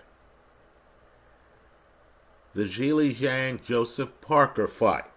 the 2.55 2.64
Zhilei 2.64 3.14
Zhang 3.14 3.62
Joseph 3.62 4.12
Parker 4.20 4.68
fight. 4.68 5.11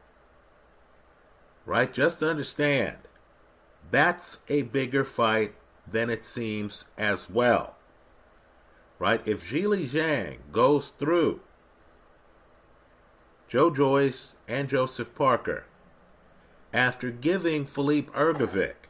Right? 1.65 1.93
Just 1.93 2.23
understand 2.23 2.97
that's 3.91 4.39
a 4.49 4.63
bigger 4.63 5.03
fight 5.03 5.53
than 5.89 6.09
it 6.09 6.25
seems 6.25 6.85
as 6.97 7.29
well. 7.29 7.75
Right? 8.97 9.25
If 9.27 9.49
Zhilei 9.49 9.83
Zhang 9.83 10.37
goes 10.51 10.89
through 10.89 11.41
Joe 13.55 13.71
Joyce 13.71 14.33
and 14.49 14.67
Joseph 14.67 15.15
Parker 15.15 15.63
after 16.73 17.09
giving 17.09 17.65
Filip 17.65 18.11
Hrgovic 18.11 18.89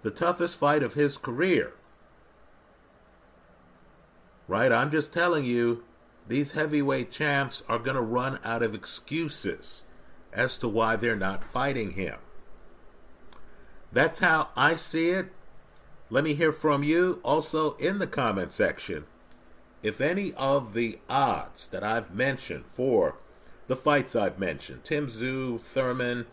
the 0.00 0.10
toughest 0.10 0.56
fight 0.56 0.82
of 0.82 0.94
his 0.94 1.18
career. 1.18 1.74
Right? 4.48 4.72
I'm 4.72 4.90
just 4.90 5.12
telling 5.12 5.44
you, 5.44 5.84
these 6.26 6.52
heavyweight 6.52 7.10
champs 7.10 7.62
are 7.68 7.78
going 7.78 7.96
to 7.96 8.00
run 8.00 8.38
out 8.42 8.62
of 8.62 8.74
excuses 8.74 9.82
as 10.32 10.56
to 10.56 10.66
why 10.66 10.96
they're 10.96 11.14
not 11.14 11.44
fighting 11.44 11.90
him. 11.90 12.16
That's 13.92 14.20
how 14.20 14.48
I 14.56 14.76
see 14.76 15.10
it. 15.10 15.30
Let 16.08 16.24
me 16.24 16.32
hear 16.32 16.52
from 16.52 16.82
you 16.82 17.20
also 17.22 17.76
in 17.76 17.98
the 17.98 18.06
comment 18.06 18.54
section. 18.54 19.04
If 19.82 20.00
any 20.00 20.32
of 20.38 20.72
the 20.72 21.00
odds 21.10 21.66
that 21.66 21.84
I've 21.84 22.14
mentioned 22.14 22.64
for 22.64 23.16
the 23.66 23.76
fights 23.76 24.14
I've 24.16 24.38
mentioned 24.38 24.84
Tim 24.84 25.06
Tszyu, 25.06 25.60
Thurman, 25.60 26.26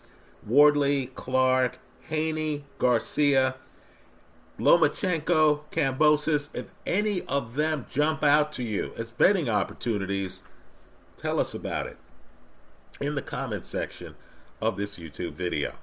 Wardley, 0.46 1.08
Clarke, 1.08 1.80
Haney, 2.08 2.66
Garcia, 2.78 3.56
Lomachenko, 4.60 5.62
Kambosos, 5.72 6.50
if 6.54 6.74
any 6.86 7.22
of 7.24 7.56
them 7.56 7.86
jump 7.90 8.24
out 8.24 8.52
to 8.54 8.64
you 8.64 8.92
as 8.98 9.12
betting 9.12 9.50
opportunities, 9.50 10.44
tell 11.18 11.40
us 11.40 11.54
about 11.54 11.88
it 11.88 11.98
in 13.00 13.16
the 13.16 13.22
comment 13.22 13.66
section 13.66 14.16
of 14.62 14.76
this 14.76 14.98
YouTube 14.98 15.34
video. 15.34 15.76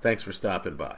Thanks 0.00 0.22
for 0.22 0.32
stopping 0.32 0.76
by. 0.76 0.96